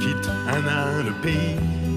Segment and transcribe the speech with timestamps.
[0.00, 1.56] quittent un à un le pays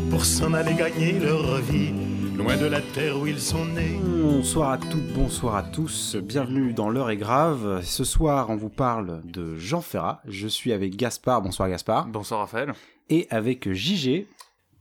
[0.09, 1.93] pour s'en aller gagner leur vie,
[2.37, 3.97] loin de la terre où ils sont nés.
[4.03, 7.81] Bonsoir à toutes, bonsoir à tous, bienvenue dans L'heure est grave.
[7.81, 10.21] Ce soir, on vous parle de Jean Ferrat.
[10.27, 12.07] Je suis avec Gaspard, bonsoir Gaspard.
[12.07, 12.73] Bonsoir Raphaël.
[13.09, 14.27] Et avec JG.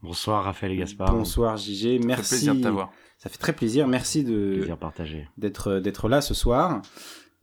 [0.01, 1.15] Bonsoir Raphaël et Gaspard.
[1.15, 2.23] Bonsoir JG, merci.
[2.23, 2.91] Ça fait plaisir de t'avoir.
[3.19, 5.29] Ça fait très plaisir, merci de Plaisir partagé.
[5.37, 6.81] d'être d'être là ce soir,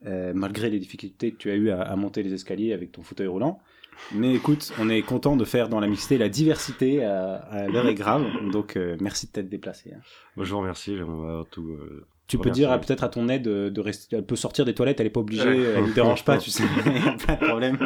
[0.05, 3.03] euh, malgré les difficultés que tu as eu à, à monter les escaliers avec ton
[3.03, 3.61] fauteuil roulant.
[4.15, 7.87] Mais écoute, on est content de faire dans la mixité la diversité à, à l'heure
[7.87, 9.93] est grave, donc euh, merci de t'être déplacé.
[9.95, 10.01] hein.
[10.37, 10.97] Moi, je vous remercie.
[11.51, 11.69] Tout.
[11.71, 12.67] euh, Tu peux remercier.
[12.67, 15.21] dire peut-être à ton aide de, rester, elle peut sortir des toilettes, elle est pas
[15.21, 16.65] obligée, elle ne dérange pas, tu sais,
[17.07, 17.79] a plein de problèmes.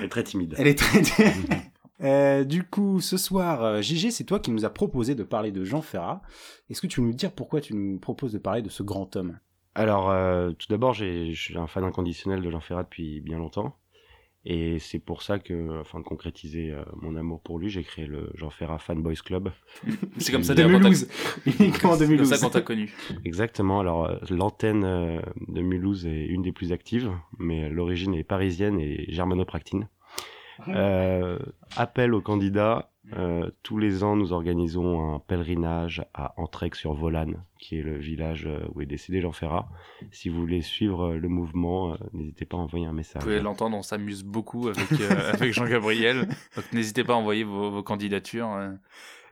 [0.00, 0.54] Elle est très timide.
[0.58, 1.02] Elle est très.
[2.02, 5.52] Euh, du coup, ce soir, euh, GG, c'est toi qui nous as proposé de parler
[5.52, 6.22] de Jean Ferrat.
[6.68, 9.14] Est-ce que tu veux nous dire pourquoi tu nous proposes de parler de ce grand
[9.16, 9.38] homme?
[9.76, 13.38] Alors, euh, tout d'abord, j'ai- je suis un fan inconditionnel de Jean Ferrat depuis bien
[13.38, 13.76] longtemps.
[14.46, 18.06] Et c'est pour ça que, afin de concrétiser euh, mon amour pour lui, j'ai créé
[18.06, 19.50] le Jean Ferrat Fanboys Club.
[20.18, 21.08] C'est comme ça d'ailleurs qu'on 2012
[21.60, 22.28] Uniquement en t'a- c'est 2012.
[22.30, 22.92] comme ça qu'on t'a connu.
[23.24, 23.80] Exactement.
[23.80, 28.78] Alors, euh, l'antenne euh, de Mulhouse est une des plus actives, mais l'origine est parisienne
[28.78, 29.88] et germanopractine.
[30.68, 31.38] Euh,
[31.76, 32.90] appel aux candidats.
[33.12, 38.66] Euh, tous les ans, nous organisons un pèlerinage à Entrex-sur-Volane, qui est le village euh,
[38.74, 39.68] où est décédé Jean Ferrat.
[40.10, 43.22] Si vous voulez suivre le mouvement, euh, n'hésitez pas à envoyer un message.
[43.22, 46.28] Vous pouvez l'entendre, on s'amuse beaucoup avec, avec Jean-Gabriel.
[46.56, 48.56] Donc n'hésitez pas à envoyer vos, vos candidatures.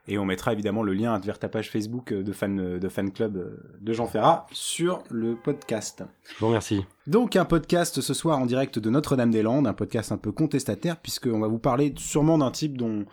[0.09, 0.13] Euh.
[0.13, 3.13] Et on mettra évidemment le lien vers ta page Facebook euh, de fan, de fan
[3.13, 6.05] club euh, de Jean Ferrat sur le podcast.
[6.41, 6.85] Vous remercie.
[7.07, 11.41] Donc un podcast ce soir en direct de Notre-Dame-des-Landes, un podcast un peu contestataire puisqu'on
[11.41, 13.05] va vous parler sûrement d'un type dont...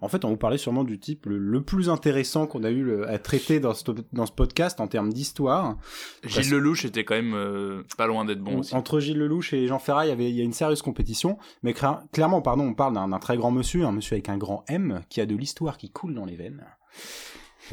[0.00, 2.82] En fait, on vous parler sûrement du type le, le plus intéressant qu'on a eu
[2.82, 5.76] le- à traiter dans ce, dans ce podcast en termes d'histoire.
[6.24, 8.74] Gilles Lelouch était quand même euh, pas loin d'être bon aussi.
[8.74, 11.38] Entre Gilles Lelouch et Jean Ferrat, il y avait il y a une sérieuse compétition.
[11.62, 11.74] Mais
[12.12, 15.20] clairement, pardon, on parle d'un très grand monsieur, un monsieur avec un grand M, qui
[15.20, 16.64] a de l'histoire qui coule dans les veines.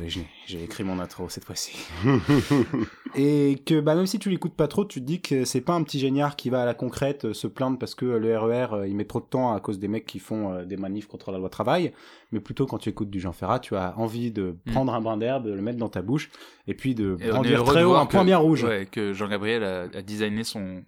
[0.01, 0.09] Oui,
[0.47, 1.77] j'ai- écrit mon intro cette fois-ci.
[3.15, 5.73] Et que bah, même si tu l'écoutes pas trop, tu te dis que c'est pas
[5.73, 8.35] un petit géniard qui va à la concrète euh, se plaindre parce que euh, le
[8.37, 10.77] RER euh, il met trop de temps à cause des mecs qui font euh, des
[10.77, 11.93] manifs contre la loi travail.
[12.31, 14.71] Mais plutôt quand tu écoutes du Jean Ferrat, tu as envie de Mm.
[14.71, 16.31] prendre un brin d'herbe, de le mettre dans ta bouche
[16.67, 18.63] et puis de Et on est brandir très haut un point bien rouge.
[18.63, 20.83] Ouais, que Jean-Gabriel a, a designé son,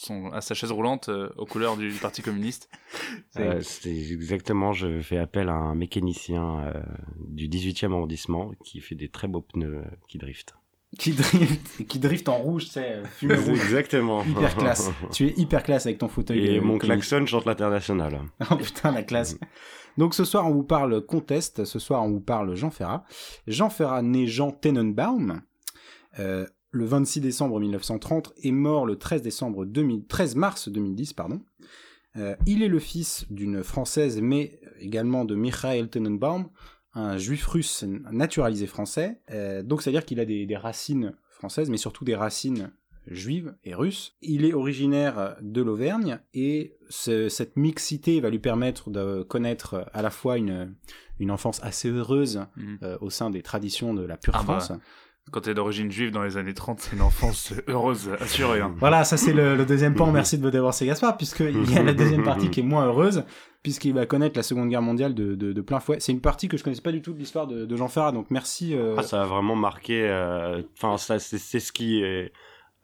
[0.00, 2.68] son, à sa chaise roulante euh, aux couleurs du Parti communiste.
[3.30, 6.82] C'est- Euh, C'est exactement, je fais appel à un mécanicien euh,
[7.28, 10.54] du 18e arrondissement qui fait des très beaux pneus euh, qui driftent.
[10.98, 13.60] qui drift, qui drift en rouge, tu sais, euh, fumée rouge.
[13.64, 14.24] Exactement.
[14.24, 14.90] Hyper classe.
[15.12, 16.46] tu es hyper classe avec ton fauteuil.
[16.46, 17.08] Et mon communiste.
[17.10, 18.20] klaxon chante l'international.
[18.50, 19.36] Oh putain, la classe.
[19.98, 21.64] Donc ce soir, on vous parle contest.
[21.64, 23.04] Ce soir, on vous parle Jean Ferrat.
[23.48, 25.42] Jean Ferrat, né Jean Tenenbaum,
[26.20, 31.12] euh, le 26 décembre 1930, est mort le 13, décembre 2000 13 mars 2010.
[31.14, 31.40] Pardon.
[32.16, 36.48] Euh, il est le fils d'une Française, mais également de Michael Tenenbaum,
[36.94, 39.20] un juif russe naturalisé français.
[39.30, 42.70] Euh, donc c'est-à-dire qu'il a des, des racines françaises, mais surtout des racines
[43.06, 44.16] juive et russe.
[44.20, 50.02] Il est originaire de l'Auvergne et ce- cette mixité va lui permettre de connaître à
[50.02, 50.74] la fois une,
[51.18, 52.78] une enfance assez heureuse Mhm.
[52.82, 54.58] euh, au sein des traditions de la pure Ah bah.
[55.30, 58.60] Quand t'es d'origine juive dans les années 30, c'est une enfance heureuse, assurée.
[58.60, 58.74] hein.
[58.78, 60.10] Voilà, ça c'est le, le deuxième pan.
[60.12, 63.24] Merci de me dévoiler Gaspard, puisqu'il y a la deuxième partie qui est moins heureuse,
[63.62, 65.96] puisqu'il va connaître la Seconde Guerre mondiale de, de, de plein fouet.
[66.00, 68.12] C'est une partie que je connaissais pas du tout de l'histoire de, de Jean Ferrat,
[68.12, 68.74] donc merci.
[68.74, 70.08] euh, Ah, ça a vraiment marqué.
[70.08, 72.32] euh, Enfin, ça, c'est c'est ce qui est,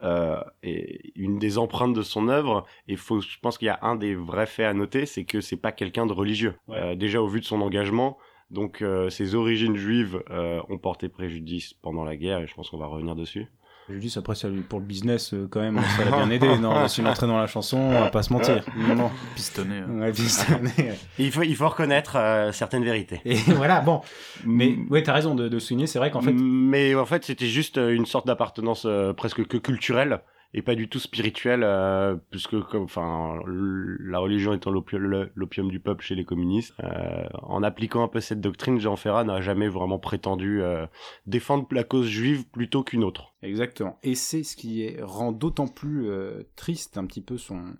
[0.03, 2.65] euh, est une des empreintes de son œuvre.
[2.87, 5.41] Et faut, je pense qu'il y a un des vrais faits à noter, c'est que
[5.41, 6.55] c'est pas quelqu'un de religieux.
[6.67, 6.77] Ouais.
[6.77, 8.17] Euh, déjà au vu de son engagement.
[8.51, 12.69] Donc, euh, ses origines juives euh, ont porté préjudice pendant la guerre, et je pense
[12.69, 13.47] qu'on va revenir dessus.
[13.87, 16.57] Je dis après ça, pour le business euh, quand même, ça l'a bien aidé.
[16.57, 18.65] Non, c'est une entrée dans la chanson, on va pas se mentir.
[18.95, 19.81] Non, Pistonné.
[19.87, 20.11] euh.
[20.11, 20.97] ouais.
[21.19, 23.21] Et il faut, il faut reconnaître euh, certaines vérités.
[23.25, 24.01] Et voilà, bon.
[24.43, 27.45] Mais ouais, t'as raison de, de souligner, c'est vrai qu'en fait, Mais en fait, c'était
[27.45, 30.21] juste euh, une sorte d'appartenance euh, presque que culturelle
[30.53, 36.15] et pas du tout spirituelle, euh, puisque enfin, la religion étant l'opium du peuple chez
[36.15, 40.61] les communistes, euh, en appliquant un peu cette doctrine, Jean Ferrat n'a jamais vraiment prétendu
[40.61, 40.85] euh,
[41.25, 43.33] défendre la cause juive plutôt qu'une autre.
[43.41, 43.99] Exactement.
[44.03, 46.09] Et c'est ce qui rend d'autant plus
[46.55, 47.75] triste un petit peu son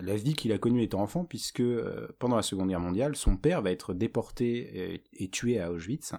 [0.00, 1.62] la vie qu'il a connue étant enfant, puisque
[2.18, 6.14] pendant la Seconde Guerre mondiale, son père va être déporté et tué à Auschwitz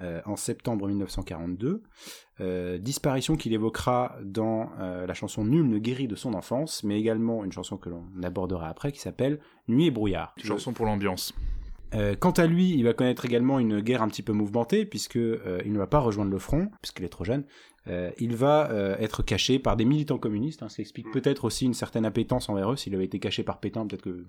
[0.00, 1.82] euh, en septembre 1942.
[2.40, 6.98] Euh, disparition qu'il évoquera dans euh, la chanson Nul ne guérit de son enfance, mais
[6.98, 9.38] également une chanson que l'on abordera après qui s'appelle
[9.68, 10.34] Nuit et brouillard.
[10.42, 11.32] Chanson pour l'ambiance.
[11.94, 15.16] Euh, quant à lui, il va connaître également une guerre un petit peu mouvementée, puisque
[15.16, 17.44] euh, il ne va pas rejoindre le front, puisqu'il est trop jeune.
[17.86, 20.62] euh, il va euh, être caché par des militants communistes.
[20.62, 22.76] Hein, ça explique peut-être aussi une certaine appétence envers eux.
[22.76, 24.24] S'il avait été caché par Pétain, peut-être que.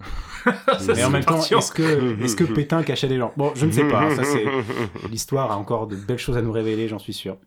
[0.93, 3.31] Mais en même temps, est-ce que, est-ce que Pétain cachait des gens?
[3.37, 4.01] Bon, je ne sais pas.
[4.03, 4.45] hein, ça, c'est
[5.09, 7.37] l'histoire a encore de belles choses à nous révéler, j'en suis sûr.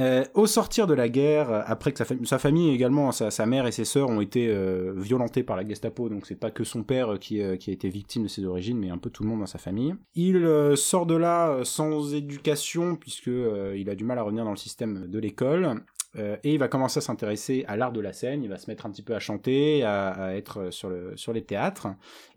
[0.00, 3.46] Euh, au sortir de la guerre, après que sa, fam- sa famille également, sa, sa
[3.46, 6.64] mère et ses sœurs ont été euh, violentées par la Gestapo, donc c'est pas que
[6.64, 9.10] son père euh, qui, euh, qui a été victime de ses origines, mais un peu
[9.10, 9.94] tout le monde dans sa famille.
[10.16, 13.30] Il sort de là sans éducation, puisque
[13.76, 15.82] il a du mal à revenir dans le système de l'école.
[16.16, 18.86] Et il va commencer à s'intéresser à l'art de la scène, il va se mettre
[18.86, 21.88] un petit peu à chanter, à, à être sur, le, sur les théâtres,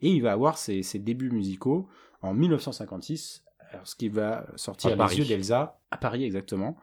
[0.02, 1.88] et il va avoir ses, ses débuts musicaux
[2.24, 6.76] en 1956, alors, ce qui va sortir À Les yeux d'Elsa, à Paris exactement,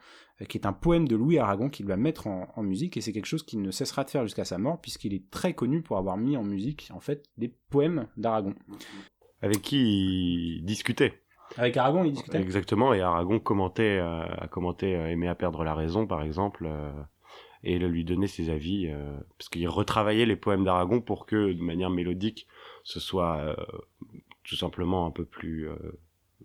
[0.49, 3.13] qui est un poème de Louis Aragon qu'il va mettre en, en musique, et c'est
[3.13, 5.97] quelque chose qu'il ne cessera de faire jusqu'à sa mort, puisqu'il est très connu pour
[5.97, 8.55] avoir mis en musique, en fait, des poèmes d'Aragon.
[9.43, 11.21] Avec qui il discutait.
[11.57, 15.63] Avec Aragon, il discutait Exactement, et Aragon commentait, euh, a commenté euh, Aimer à perdre
[15.63, 16.91] la raison, par exemple, euh,
[17.65, 21.63] et lui donnait ses avis, euh, parce qu'il retravaillait les poèmes d'Aragon pour que, de
[21.63, 22.47] manière mélodique,
[22.85, 23.57] ce soit euh,
[24.45, 25.77] tout simplement un peu plus euh,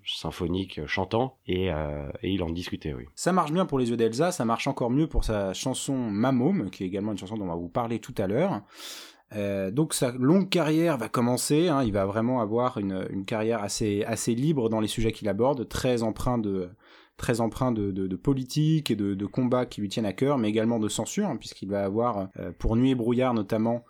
[0.05, 2.95] symphonique, euh, chantant, et, euh, et il en discutait.
[3.15, 6.69] Ça marche bien pour les yeux d'Elsa, ça marche encore mieux pour sa chanson Mamôme,
[6.69, 8.61] qui est également une chanson dont on va vous parler tout à l'heure.
[9.35, 14.03] Euh, donc sa longue carrière va commencer, hein, il va vraiment avoir une, carrière assez,
[14.05, 16.69] assez libre dans les sujets qu'il aborde, très empreint de,
[17.15, 20.87] très empreint de, politique et de, combats qui lui tiennent à cœur, mais également de
[20.87, 23.83] censure, hein, puisqu'il va avoir, pour Nuit et Brouillard notamment,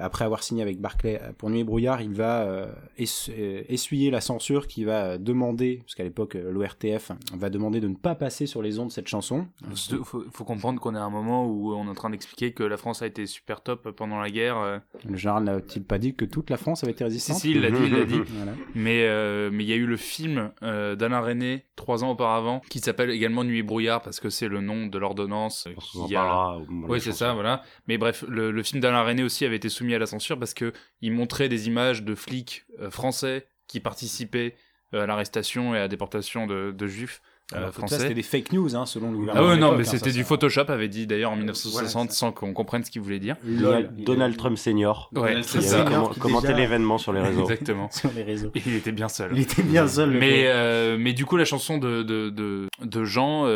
[0.00, 2.66] après avoir signé avec Barclay, euh, pour Nuit et Brouillard, il va euh,
[2.98, 7.80] es- euh, essuyer la censure qui va demander, parce qu'à l'époque euh, l'ORTF va demander
[7.80, 9.46] de ne pas passer sur les ondes cette chanson.
[9.74, 12.52] Faut, faut- faut comprendre qu'on est à un moment où on est en train d'expliquer
[12.52, 14.58] que la France a été super top pendant la guerre.
[14.58, 14.78] euh.
[15.08, 17.60] Le général n'a-t-il pas dit que toute la France avait été Si, résistante si, il
[17.60, 18.20] l'a dit, il l'a dit.
[18.36, 18.52] Voilà.
[18.74, 22.60] Mais euh, mais il y a eu le film euh, d'Alain René trois ans auparavant
[22.68, 25.68] qui s'appelle également Nuit et brouillard parce que c'est le nom de l'ordonnance.
[26.06, 26.56] Qui a-
[26.88, 27.62] Oui, c'est ça, voilà.
[27.88, 30.54] Mais bref, le, le film d'Alain René aussi avait été soumis à la censure parce
[30.54, 34.54] que il montrait des images de flics euh, français qui participaient
[34.94, 37.20] euh, à l'arrestation et à la déportation de, de juifs
[37.54, 39.48] euh, c'était des fake news, hein, selon le Ah gouvernement.
[39.48, 42.14] ouais, de non, mais hein, c'était du Photoshop, avait dit d'ailleurs en 1960, Voilà, ça.
[42.16, 43.36] sans qu'on comprenne ce qu'il voulait dire.
[43.44, 47.20] Donald, Donald Trump senior, Ouais, Donald Trump senior commen- qui commenté déjà- l'événement sur les
[47.20, 47.42] réseaux.
[47.42, 47.90] Exactement.
[47.92, 48.52] sur les réseaux.
[48.54, 49.32] Il était bien seul.
[49.34, 50.12] Il était bien seul.
[50.12, 53.48] Mais, euh, mais du coup, la chanson de, de, de, de Jean euh,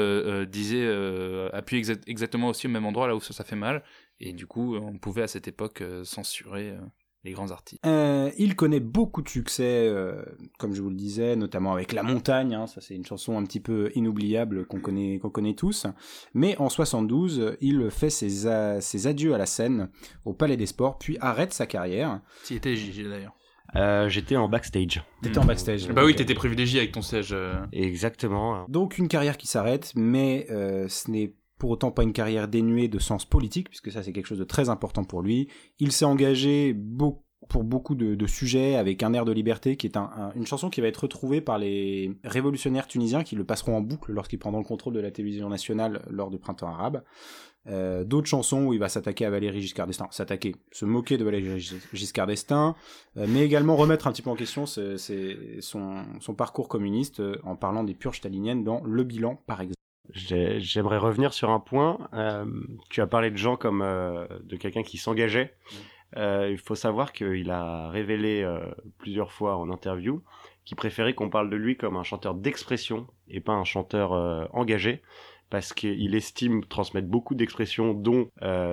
[0.43, 3.57] euh, disait, euh, appuie exa- exactement aussi au même endroit, là où ça, ça fait
[3.57, 3.83] mal.
[4.21, 6.79] Et du coup, on pouvait à cette époque euh, censurer euh,
[7.25, 7.85] les grands artistes.
[7.85, 10.25] Euh, il connaît beaucoup de succès, euh,
[10.59, 12.55] comme je vous le disais, notamment avec La Montagne.
[12.55, 15.87] hein, ça, c'est une chanson un petit peu inoubliable qu'on connaît, qu'on connaît tous.
[16.35, 19.91] Mais en 72, il fait ses, a- ses adieux à la scène
[20.25, 22.21] au Palais des Sports, puis arrête sa carrière.
[22.47, 23.35] Tu étais Gigi d'ailleurs.
[23.75, 25.03] Euh, J'étais en backstage.
[25.23, 25.89] T'étais en backstage.
[25.89, 27.31] Bah oui, t'étais privilégié avec ton siège.
[27.33, 27.57] euh.
[27.73, 28.65] Exactement.
[28.69, 32.89] Donc une carrière qui s'arrête, mais euh, ce n'est pour autant pas une carrière dénuée
[32.89, 35.49] de sens politique, puisque ça c'est quelque chose de très important pour lui.
[35.79, 36.77] Il s'est engagé
[37.49, 40.69] pour beaucoup de, sujets avec un air de liberté, qui est un- un- une chanson
[40.69, 44.61] qui va être retrouvée par les révolutionnaires tunisiens qui le passeront en boucle lorsqu'ils prendront
[44.61, 47.05] le contrôle de la télévision nationale lors du printemps arabe.
[47.69, 51.25] Euh, D'autres chansons où il va s'attaquer à Valéry Giscard d'Estaing, s'attaquer, se moquer de
[51.25, 52.75] Valéry Gis- Giscard d'Estaing,
[53.17, 57.85] euh, mais également remettre un petit peu en question son parcours communiste euh, en parlant
[57.85, 59.77] des purges staliniennes dans Le Bilan, par exemple.
[60.13, 61.99] J'ai- J'aimerais revenir sur un point.
[62.15, 62.45] Euh,
[62.91, 65.55] tu as parlé de Jean comme euh, de quelqu'un qui s'engageait.
[66.17, 68.47] Euh, il faut savoir qu'il a révélé
[68.99, 70.23] plusieurs fois en interview
[70.65, 74.13] qu'il préférait qu'on parle de lui comme un chanteur d'expression et pas un chanteur
[74.55, 75.03] engagé
[75.51, 78.31] parce qu'il estime transmettre beaucoup d'expressions dont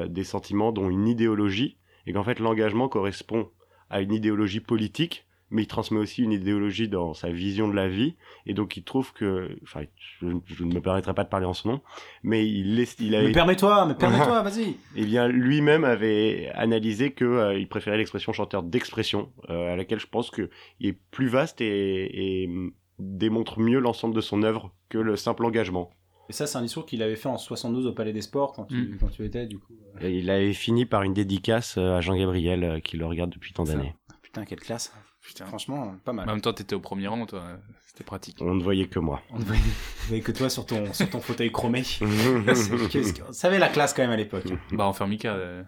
[0.08, 3.50] des sentiments, dont une idéologie et qu'en fait l'engagement correspond
[3.90, 7.88] à une idéologie politique mais il transmet aussi une idéologie dans sa vision de la
[7.88, 9.84] vie et donc il trouve que enfin
[10.20, 11.82] je, je ne me permettrai pas de parler en son nom
[12.24, 17.12] mais il est, il avait Mais permets-toi, mais permets-toi, vas-y eh bien, lui-même avait analysé
[17.12, 20.98] que euh, il préférait l'expression chanteur d'expression, euh, à laquelle je pense que il est
[21.12, 25.92] plus vaste et, et, mm, démontre mieux l'ensemble de son œuvre que le simple engagement.
[26.30, 28.66] Et ça, c'est un discours qu'il avait fait en 72 au Palais des Sports, quand
[28.66, 28.98] tu, Mm.
[29.00, 29.74] quand tu étais, du coup.
[30.02, 30.08] euh.
[30.08, 33.52] Et il avait fini par une dédicace euh, à Jean Gabriel qui le regarde depuis
[33.54, 33.94] tant d'années.
[34.22, 34.94] Putain, quelle classe.
[35.24, 35.46] Putain.
[35.46, 36.28] Franchement, pas mal.
[36.30, 37.44] En même temps, t'étais au premier rang, toi.
[37.88, 38.38] C'était pratique.
[38.42, 39.22] On ne voyait que moi.
[39.32, 39.62] On ne voyait,
[40.04, 41.84] on voyait que toi sur ton, sur ton fauteuil chromé.
[43.32, 44.46] Ça avait la classe quand même à l'époque.
[44.72, 45.64] Bah, en Fermica, euh,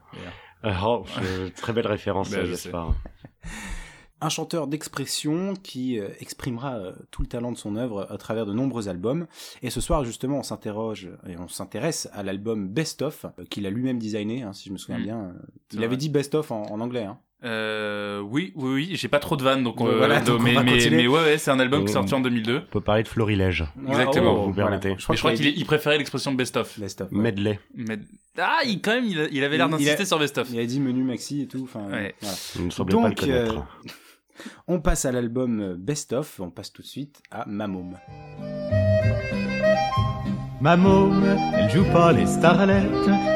[0.64, 0.84] d'ailleurs.
[0.88, 2.96] Oh, je- très belle référence, Ben, euh, je Gaspard.
[4.22, 8.46] Un chanteur d'expression qui euh, exprimera euh, tout le talent de son œuvre à travers
[8.46, 9.28] de nombreux albums.
[9.62, 13.70] Et ce soir, justement, on s'interroge et on s'intéresse à l'album Best Of, qu'il a
[13.70, 15.04] lui-même designé, hein, si je me souviens Mm.
[15.04, 15.34] bien.
[15.70, 15.98] C'est Il avait vrai.
[15.98, 17.04] dit Best Of en, en anglais.
[17.04, 17.20] Hein.
[17.46, 20.44] Euh, oui, oui, oui, j'ai pas trop de vannes, donc, euh, voilà, donc, donc on
[20.44, 20.98] mais, va mais, continuer.
[20.98, 22.58] mais ouais, ouais, c'est un album qui est On- sorti en 2002.
[22.58, 23.66] On peut parler de Florilège.
[23.88, 24.80] Exactement, oh, vous voilà.
[24.80, 24.96] permettez.
[24.98, 26.80] Je crois, Mais je crois qu'il il préférait l'expression best-of.
[26.80, 27.18] Best of, ouais.
[27.20, 27.60] Medley.
[27.76, 28.00] Mais...
[28.38, 30.48] Ah, il, quand même, il, a- il avait l'air d'insister a- sur best-of.
[30.52, 31.62] Il a dit menu maxi et tout.
[31.64, 32.16] Enfin, Ouais.
[32.20, 32.36] voilà.
[32.56, 33.56] Il ne semblait pas le Donc, connaître.
[33.58, 33.90] euh,
[34.68, 36.40] on passe à l'album euh, Best of.
[36.40, 37.96] On passe tout de suite à Mamom.
[40.62, 42.86] Ma môme, elle joue pas les starlettes,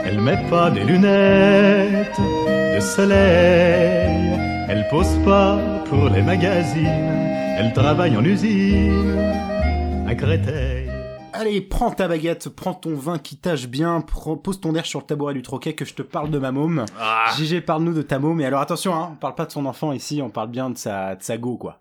[0.05, 6.87] elle met pas des lunettes de soleil, elle pose pas pour les magazines,
[7.57, 9.19] elle travaille en usine
[10.07, 10.89] à Créteil.
[11.33, 14.01] Allez, prends ta baguette, prends ton vin qui tâche bien,
[14.43, 16.85] pose ton air sur le tabouret du troquet que je te parle de ma môme.
[16.99, 18.41] Ah, JG, parle-nous de ta môme.
[18.41, 20.77] Et alors attention, hein, on parle pas de son enfant ici, on parle bien de
[20.77, 21.77] sa, de sa go, quoi.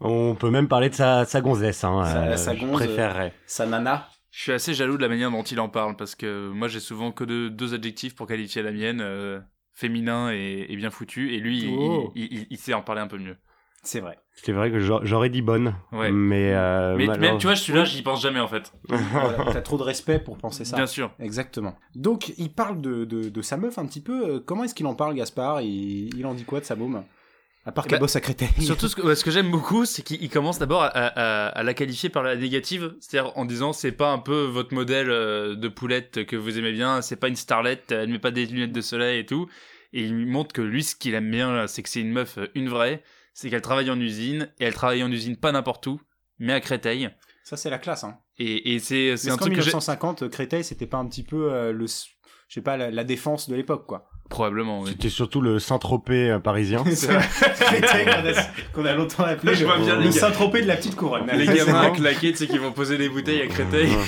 [0.00, 1.84] On peut même parler de sa, sa gonzesse.
[1.84, 3.32] Hein, Sa- euh, sa je gonze, préférerais.
[3.46, 4.08] Sa nana.
[4.32, 6.80] Je suis assez jaloux de la manière dont il en parle parce que moi j'ai
[6.80, 9.38] souvent que deux, deux adjectifs pour qualifier la mienne, euh,
[9.74, 12.10] féminin et, et bien foutu, et lui il- Oh.
[12.16, 13.36] il, il- il sait en parler un peu mieux.
[13.84, 14.16] C'est vrai.
[14.36, 15.74] C'est vrai que j'a- j'aurais dit bonne.
[15.90, 16.10] Ouais.
[16.12, 18.72] Mais, euh, Mais, malheureusement- mais tu vois, je suis là, j'y pense jamais en fait.
[18.88, 20.76] Voilà, T'as trop de respect pour penser ça.
[20.76, 21.10] Bien sûr.
[21.18, 21.76] Exactement.
[21.96, 24.34] Donc, il parle de, de, de sa meuf un petit peu.
[24.36, 25.62] Euh, Comment est-ce qu'il en parle, Gaspard?
[25.62, 27.02] Il, il en dit quoi de sa môme
[27.64, 28.48] À part Eh qu'elle ben, bosse à Créteil.
[28.60, 31.62] Surtout ce que, ce que j'aime beaucoup, c'est qu'il il commence d'abord à, à- à
[31.62, 35.54] la qualifier par la négative, c'est-à-dire en disant c'est pas un peu votre modèle euh,
[35.54, 38.72] de poulette que vous aimez bien, c'est pas une starlette, elle met pas des lunettes
[38.72, 39.48] de soleil et tout.
[39.92, 42.48] Et il montre que lui, ce qu'il aime bien, c'est que c'est une meuf, euh,
[42.54, 43.02] une vraie,
[43.34, 46.00] c'est qu'elle travaille en usine, et elle travaille en usine pas n'importe où,
[46.38, 47.10] mais à Créteil.
[47.44, 48.02] Ça, c'est la classe.
[48.02, 48.18] Hein.
[48.38, 49.66] Et, et c'est un truc que j'ai...
[49.70, 53.48] 1950, Créteil, c'était pas un petit peu euh, le, je sais pas, la, la défense
[53.48, 54.08] de l'époque, quoi.
[54.32, 54.88] Probablement, oui.
[54.92, 56.82] C'était surtout le Saint-Tropez euh, parisien.
[56.84, 58.06] Créteil
[58.72, 60.10] qu'on a, longtemps appelé Je vois le, bien.
[60.10, 61.26] Saint-Tropez de la petite couronne.
[61.34, 63.90] Les gamins à claquer, tu sais, qui vont poser des bouteilles à Créteil.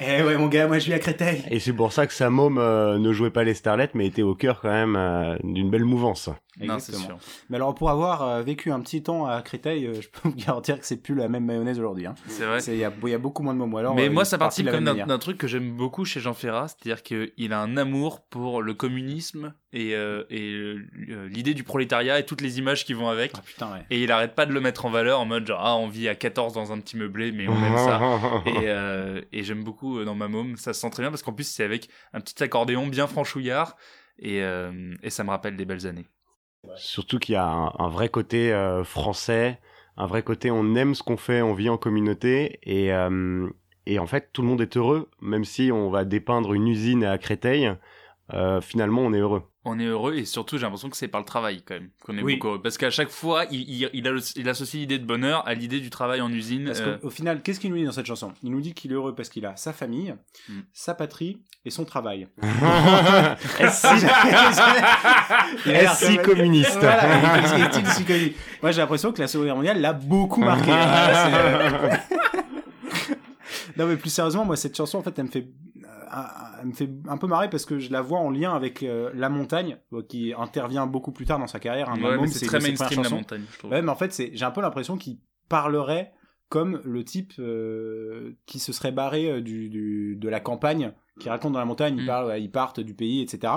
[0.00, 1.44] Eh ouais, mon gars, moi je vis à Créteil.
[1.50, 4.22] Et c'est pour ça que sa môme euh, ne jouait pas les starlets, mais était
[4.22, 6.28] au cœur quand même euh, d'une belle mouvance.
[6.60, 7.18] Non, c'est Exactement.
[7.20, 7.28] sûr.
[7.48, 10.34] Mais alors, pour avoir euh, vécu un petit temps à Créteil, euh, je peux vous
[10.34, 12.06] garantir que c'est plus la même mayonnaise aujourd'hui.
[12.06, 12.14] hein.
[12.26, 12.60] C'est vrai.
[12.60, 13.78] C'est- Il y, a, il y a beaucoup moins de mots.
[13.78, 16.34] Alors, Mais euh, moi, ça participe quand même d'un truc que j'aime beaucoup chez Jean
[16.34, 21.64] Ferrat, c'est-à-dire qu'il a un amour pour le communisme et, euh, et euh, l'idée du
[21.64, 23.32] prolétariat et toutes les images qui vont avec.
[23.34, 23.84] Ah putain, ouais.
[23.90, 26.08] Et il arrête pas de le mettre en valeur en mode genre, ah, on vit
[26.08, 28.00] à 14 dans un petit meublé, mais on aime ça.
[28.46, 31.22] Et, euh, et j'aime beaucoup euh, dans ma môme, ça se sent très bien parce
[31.22, 33.76] qu'en plus, c'est avec un petit accordéon bien franchouillard
[34.18, 36.06] et, euh, et ça me rappelle des belles années.
[36.76, 39.58] Surtout qu'il y a un, un vrai côté euh, français,
[39.96, 43.48] un vrai côté on aime ce qu'on fait, on vit en communauté et, euh,
[43.86, 47.04] et en fait tout le monde est heureux, même si on va dépeindre une usine
[47.04, 47.72] à Créteil,
[48.32, 49.42] euh, finalement on est heureux.
[49.66, 52.18] On est heureux et surtout, j'ai l'impression que c'est par le travail quand même qu'on
[52.18, 52.34] est Oui.
[52.34, 52.60] beaucoup heureux.
[52.62, 55.54] Parce qu'à chaque fois, il, il, il, a le- il associe l'idée de bonheur à
[55.54, 56.66] l'idée du travail en usine.
[56.66, 58.32] Parce euh, qu'au au final, qu'est-ce qu'il nous dit dans cette chanson?
[58.42, 60.14] Il nous dit qu'il est heureux parce qu'il a sa famille,
[60.50, 60.52] Mm.
[60.74, 62.28] sa patrie et son travail.
[62.42, 62.48] Il
[65.72, 66.78] quand si communiste?
[66.78, 67.16] Voilà,
[67.56, 68.36] est- est si communiste?
[68.62, 70.70] Moi, j'ai l'impression que la Seconde Guerre mondiale l'a beaucoup marqué.
[73.76, 75.48] Non, mais plus sérieusement, moi, cette chanson, en fait, elle me fait,
[76.60, 79.10] elle me fait un peu marrer parce que je la vois en lien avec euh,
[79.14, 81.88] La Montagne, euh, qui intervient beaucoup plus tard dans sa carrière.
[81.90, 81.96] hein.
[82.10, 83.70] ouais, c'est très mainstream la montagne, je trouve.
[83.70, 85.18] Ouais, mais en fait, c'est, j'ai un peu l'impression qu'il
[85.48, 86.12] parlerait
[86.48, 91.28] comme le type euh, qui se serait barré euh, du, du- de la campagne, qui
[91.28, 92.06] raconte dans la montagne, ils, Mm.
[92.06, 93.52] parlent, ouais, ils partent du pays, etc.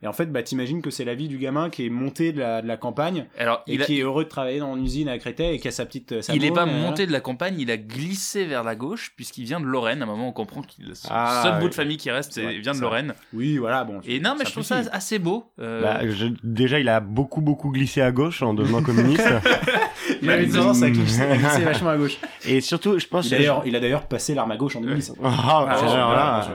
[0.00, 2.38] Et en fait, bah, t'imagines que c'est la vie du gamin qui est monté de
[2.38, 4.84] la, de la campagne Alors, et il, a- qui est heureux de travailler dans une
[4.84, 6.12] usine à Créteil et qui a sa petite.
[6.12, 8.62] euh, Sa il est môme, pas euh, monté de la campagne, il a glissé vers
[8.62, 10.00] la gauche puisqu'il vient de Lorraine.
[10.02, 12.42] À un moment, on comprend qu'il le Ah, seul bout de famille qui reste C'est
[12.44, 13.12] vrai, il vient de Lorraine.
[13.32, 14.00] Oui, voilà, bon.
[14.06, 15.50] Et non, mais je trouve ça assez beau.
[15.58, 19.26] Euh, Bah, je- déjà, il a beaucoup, beaucoup glissé à gauche en devenant communiste.
[20.22, 21.26] Il avait tendance à glisser,
[21.64, 22.18] vachement à gauche.
[22.46, 24.80] Et surtout, je pense Il a d'ailleurs, il a d'ailleurs passé l'arme à gauche en
[24.80, 25.12] 2010.
[25.22, 26.48] Ah, c'est ouais, là.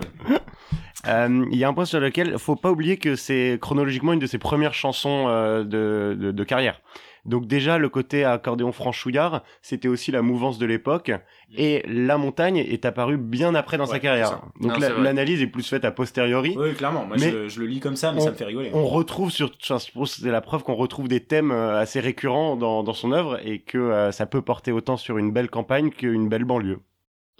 [1.07, 4.19] Euh, Il y a un point sur lequel faut pas oublier que c'est chronologiquement une
[4.19, 6.81] de ses premières chansons euh, de, de, de carrière.
[7.25, 11.10] Donc déjà le côté accordéon franchouillard, c'était aussi la mouvance de l'époque
[11.57, 14.41] et la montagne est apparue bien après dans Ouais, sa carrière.
[14.60, 16.53] Donc la- l'analyse est plus faite a posteriori.
[16.57, 17.05] Oui, clairement.
[17.05, 18.72] Moi, Mais je, je le lis comme ça, mais on- ça me fait rigoler.
[18.74, 22.93] On retrouve sur, c'est la preuve qu'on retrouve des thèmes euh, assez récurrents dans, dans
[22.93, 26.43] son œuvre et que euh, ça peut porter autant sur une belle campagne qu'une belle
[26.43, 26.79] banlieue.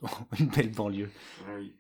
[0.40, 1.10] Une belle banlieue.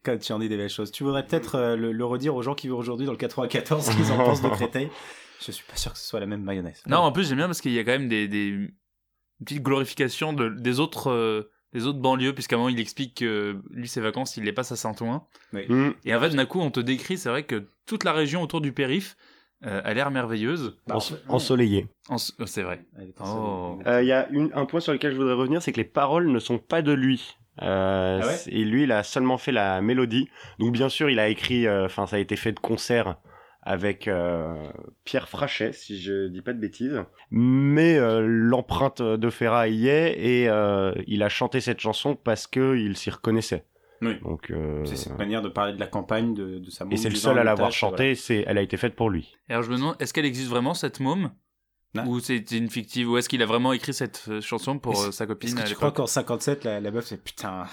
[0.03, 0.91] Quand tu en dis des belles choses.
[0.91, 3.83] Tu voudrais peut-être euh, le, le redire aux gens qui vivent aujourd'hui dans le 94
[3.85, 4.89] ce qu'ils en pensent de Créteil.
[5.45, 6.81] Je suis pas sûr que ce soit la même mayonnaise.
[6.87, 8.71] Non, en plus j'aime bien parce qu'il y a quand même des, des une
[9.45, 13.59] petite glorification de, des autres euh, des autres banlieues puisqu'à un moment il explique que
[13.71, 15.89] lui ses vacances il les passe à Saint-Ouen Hmm.
[16.05, 18.61] et en fait d'un coup on te décrit c'est vrai que toute la région autour
[18.61, 19.17] du périph
[19.65, 21.87] euh, a l'air merveilleuse Bah, En- en fait, ensoleillé.
[22.09, 22.85] En- euh, c'est vrai
[23.19, 23.23] Oh.
[23.23, 23.87] ensoleillée.
[23.87, 25.83] Euh, Il y a une- un point sur lequel je voudrais revenir, c'est que les
[25.87, 27.35] paroles ne sont pas de lui.
[27.61, 30.27] Euh, Ah ouais et lui, il a seulement fait la mélodie.
[30.59, 33.17] Donc bien sûr, il a écrit, euh, enfin ça a été fait de concert
[33.65, 34.55] avec euh,
[35.05, 37.01] Pierre Frachet, si je dis pas de bêtises.
[37.31, 42.45] Mais euh, l'empreinte de Ferra y est et euh, il a chanté cette chanson parce
[42.47, 43.65] que il s'y reconnaissait.
[44.01, 44.19] Oui.
[44.21, 47.07] Donc euh, C'est cette manière de parler de la campagne, de, de sa et c'est
[47.07, 48.15] le seul à l'avoir tâche, chanté.
[48.15, 49.33] C'est, elle a été faite pour lui.
[49.47, 51.31] Et alors je me demande, est-ce qu'elle existe vraiment cette môme
[52.07, 55.11] Ou c'est une fictive Ou est-ce qu'il a vraiment écrit cette euh, chanson pour euh,
[55.11, 57.65] sa copine que tu crois qu'en 57, la, la meuf, c'est putain,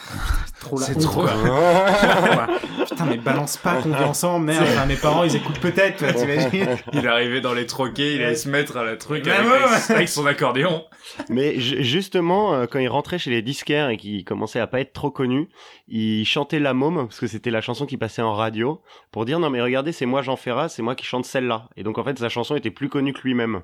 [0.47, 1.23] c'est trop la C'est trop.
[2.89, 4.62] putain, mais balance pas qu'on vit ensemble, merde.
[4.69, 8.35] Enfin, mes parents, ils écoutent peut-être, t'imagines Il est arrivé dans les troquets, il allait
[8.35, 9.95] se mettre à la truc avec, ouais.
[9.95, 10.85] avec son accordéon.
[11.29, 14.81] Mais ju- justement, euh, quand il rentrait chez les disquaires et qu'il commençait à pas
[14.81, 15.49] être trop connu,
[15.89, 19.41] il chantait La Môme, parce que c'était la chanson qui passait en radio, pour dire
[19.41, 21.69] non mais regardez, c'est moi Jean Ferrat, c'est moi qui chante celle-là.
[21.77, 23.62] Et donc en fait, sa chanson était plus connue que lui-même.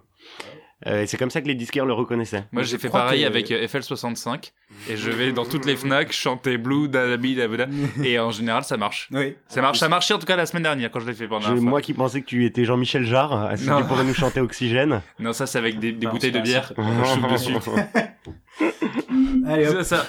[0.85, 2.45] Euh, et c'est comme ça que les disquaires le reconnaissaient.
[2.53, 4.53] Moi j'ai fait pareil que- avec euh, FL65
[4.91, 7.67] et je vais dans toutes les Fnac chanter Blue Dadabi Dabada
[8.05, 9.09] et en général ça marche.
[9.11, 9.37] Oui.
[9.49, 11.55] Ça marche, ça marchait en tout cas la semaine dernière quand je l'ai fait pendant
[11.57, 13.81] moi qui pensais que tu étais Jean-Michel Jarre, est-ce que Non.
[13.81, 16.73] tu pourrais nous chanter Oxygène Non ça c'est avec des, des Non, bouteilles de bière.
[16.77, 17.53] Je dessus.
[19.47, 19.77] Allez, hop.
[19.79, 20.07] C'est ça.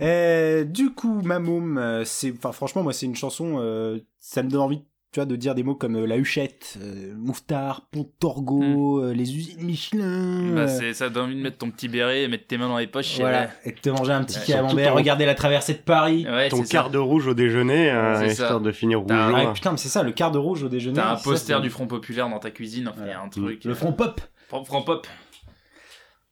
[0.00, 4.42] Euh, du coup, ma môme, euh, c'est, enfin, franchement, moi, c'est une chanson, euh, ça
[4.42, 4.82] me donne envie,
[5.16, 9.14] tu vois, de dire des mots comme euh, la huchette, euh, Mouffetard, Pont Torgo, euh,
[9.14, 10.52] les usines Michelin.
[10.54, 12.68] Bah, euh, c'est ça donne envie de mettre ton petit béret et mettre tes mains
[12.68, 13.18] dans les poches.
[13.18, 16.26] voilà, et de te manger un petit Ouais, camembert, ton- regarder la traversée de Paris.
[16.28, 16.68] Ouais, Ton ça.
[16.70, 18.58] quart de rouge au déjeuner, euh, histoire ça.
[18.58, 19.08] de finir rouge.
[19.08, 20.96] T'as un- Ouais, putain, mais c'est ça, le quart de rouge au déjeuner.
[20.96, 23.64] T'as un poster du Front Populaire dans ta cuisine, enfin, il y a un truc.
[23.64, 24.20] Le front pop.
[24.48, 25.06] Front, Front Pop.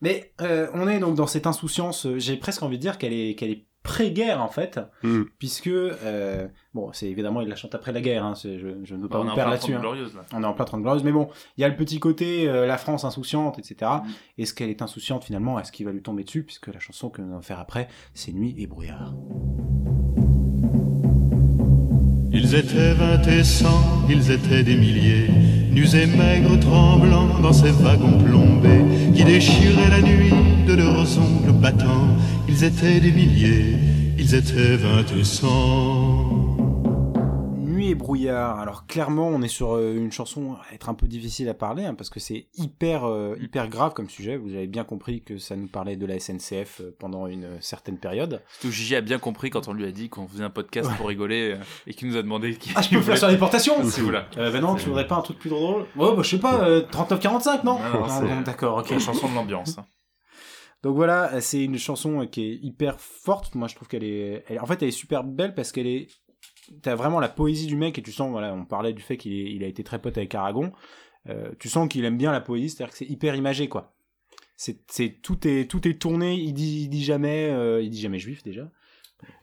[0.03, 3.35] Mais euh, on est donc dans cette insouciance, j'ai presque envie de dire qu'elle est,
[3.35, 5.23] qu'elle est pré-guerre en fait, Mm.
[5.38, 8.95] puisque, euh, bon, c'est évidemment, il la chante après la guerre, hein, c'est- je, je
[8.97, 9.73] ne veux pas Bah, on est vous en perdre plein là-dessus.
[9.73, 9.81] Trente hein.
[9.83, 10.23] Glorieuses, là.
[10.33, 12.67] On est en plein 30 glorieuses, mais bon, il y a le petit côté euh,
[12.67, 13.91] la France insouciante, etc.
[14.05, 14.43] Mm.
[14.43, 17.21] Est-ce qu'elle est insouciante finalement Est-ce qu'il va lui tomber dessus Puisque la chanson que
[17.23, 19.14] nous allons faire après, c'est Nuit et brouillard.
[22.33, 25.29] Ils étaient vingt et cent, ils étaient des milliers,
[25.75, 30.33] nus et maigres, tremblants dans ces wagons plombés, qui déchiraient la nuit
[30.66, 32.09] de leurs ongles battants.
[32.49, 33.76] Ils étaient des milliers,
[34.19, 36.03] ils étaient vingt et cent.
[37.94, 38.58] Brouillard.
[38.58, 41.85] Alors clairement, on est sur euh, une chanson à être un peu difficile à parler,
[41.85, 44.37] hein, parce que c'est hyper, euh, hyper grave comme sujet.
[44.37, 47.57] Vous avez bien compris que ça nous parlait de la SNCF euh, pendant une euh,
[47.61, 48.42] certaine période.
[48.52, 51.09] Surtout Gigi a bien compris quand on lui a dit qu'on faisait un podcast pour
[51.09, 53.83] rigoler euh, et qu'il nous a demandé qui Ah, je peux faire sur la déportation
[53.85, 54.26] Si vous là.
[54.38, 55.83] Euh, bah non, tu voudrais pas un truc plus drôle?
[55.96, 57.78] Ouais, bah je sais pas, euh, 39-45, non?
[57.78, 58.98] Non, non, non, d'accord, ok.
[58.98, 59.76] Chanson de l'ambiance.
[60.83, 63.54] Donc voilà, c'est une chanson qui est hyper forte.
[63.54, 66.09] Moi, je trouve qu'elle est, elle- en fait, elle est super belle parce qu'elle est,
[66.83, 69.33] t'as vraiment la poésie du mec et tu sens, voilà, on parlait du fait qu'il
[69.33, 70.72] il a été très pote avec Aragon.
[71.29, 73.94] Euh, tu sens qu'il aime bien la poésie, c'est-à-dire que c'est hyper imagé, quoi.
[74.57, 76.35] C'est tout est tout est tourné.
[76.35, 78.70] Il dit, il dit jamais, euh, il dit jamais juif déjà.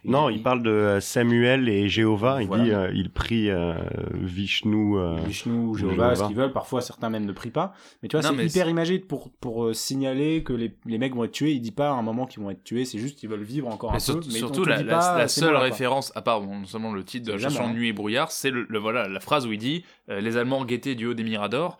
[0.04, 2.42] Non, il parle de euh, Samuel et Jéhovah.
[2.42, 2.64] Il Voilà.
[2.64, 3.76] dit, euh, il prie euh,
[4.14, 4.98] Vishnu.
[4.98, 6.16] euh, Vishnu Jéhovah, Jéhovah.
[6.16, 6.52] ce qu'ils veulent.
[6.54, 7.74] Parfois, certains même ne prient pas.
[8.02, 11.24] Mais tu vois, c'est hyper imagé pour, pour euh, signaler que les, les mecs vont
[11.24, 11.52] être tués.
[11.52, 13.68] Il dit pas à un moment qu'ils vont être tués, c'est juste qu'ils veulent vivre
[13.68, 14.26] encore Mais un sur- peu.
[14.28, 16.94] Mais surtout la, dit la- pas, la c'est seule référence, à part bon, non seulement
[16.94, 17.70] le titre de la chanson.
[17.72, 20.66] Nuit et brouillard, c'est le, le- voilà la phrase où il dit euh, les Allemands
[20.66, 21.80] guettaient du haut des Miradors.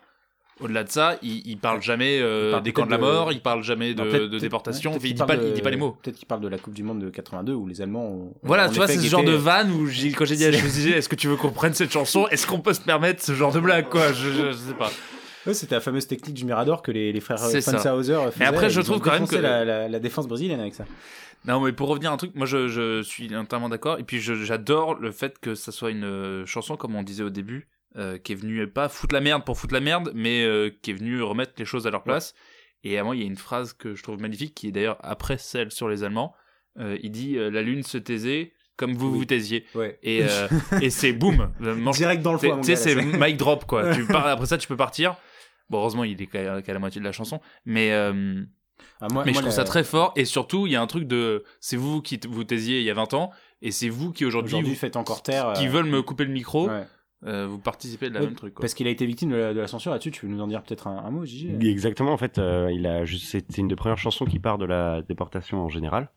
[0.60, 3.08] Au-delà de ça, il, il parle jamais euh, Il parle des camps de la peut-être
[3.10, 5.52] de- mort, il parle jamais de, Non, de déportation, ouais, il, qu'il dit pas, il
[5.54, 5.96] dit pas les mots.
[6.02, 8.34] Peut-être qu'il parle de la Coupe du Monde de 82 où les Allemands ont.
[8.42, 10.50] Voilà, ont tu vois, c'est ce genre de guetté- vanne où quand j'ai dit à
[10.50, 12.28] disais, est-ce que tu veux qu'on prenne cette chanson?
[12.28, 14.12] Est-ce qu'on peut se permettre ce genre de blague, quoi?
[14.12, 14.90] Je, je- je sais pas.
[15.46, 17.78] Ouais, c'était la fameuse technique du Mirador que les, les frères ça.
[17.78, 18.44] Fanshauser faisaient.
[18.44, 20.84] après, je trouve quand même que- La, la, la défense brésilienne avec ça.
[21.48, 23.98] Non, mais pour revenir à un truc, moi je, je suis entièrement d'accord.
[23.98, 27.30] Et puis j'adore le fait que ça soit une euh, chanson, comme on disait au
[27.30, 30.70] début, euh, qui est venue pas foutre la merde pour foutre la merde, mais euh,
[30.82, 32.34] qui est venue remettre les choses à leur place.
[32.84, 34.98] Et à moi, il y a une phrase que je trouve magnifique, qui est d'ailleurs
[35.00, 36.34] après celle sur les Allemands.
[36.78, 39.18] Euh, il dit La lune se taisait comme vous Oui.
[39.18, 39.64] vous taisiez.
[39.74, 39.98] Ouais.
[40.02, 40.22] Et,
[40.80, 41.52] et c'est boum
[41.92, 42.56] Direct dans le Tu foie.
[42.56, 43.94] mon sais, c'est mic drop, quoi.
[43.94, 45.16] tu pars, après ça, tu peux partir.
[45.70, 47.40] Bon, heureusement, il est qu'à la moitié de la chanson.
[47.66, 47.92] Mais.
[49.00, 50.80] Ah, moi- mais moi, je trouve la- ça très fort et surtout il y a
[50.82, 53.88] un truc de c'est vous qui vous taisiez il y a 20 ans et c'est
[53.88, 55.52] vous qui aujourd'hui Aujourd'hui, vous- faites encore taire.
[55.52, 56.84] qui veulent me couper le micro ouais.
[57.26, 58.62] Euh, vous participez de la Ouais, même truc quoi.
[58.62, 60.10] Parce qu'il a été victime de la, de la censure là-dessus.
[60.10, 62.86] Tu veux nous en dire peut-être un, un mot, Gigi Exactement, en fait, euh, il
[62.86, 66.10] a juste, c'est une des premières chansons qui part de la déportation en général.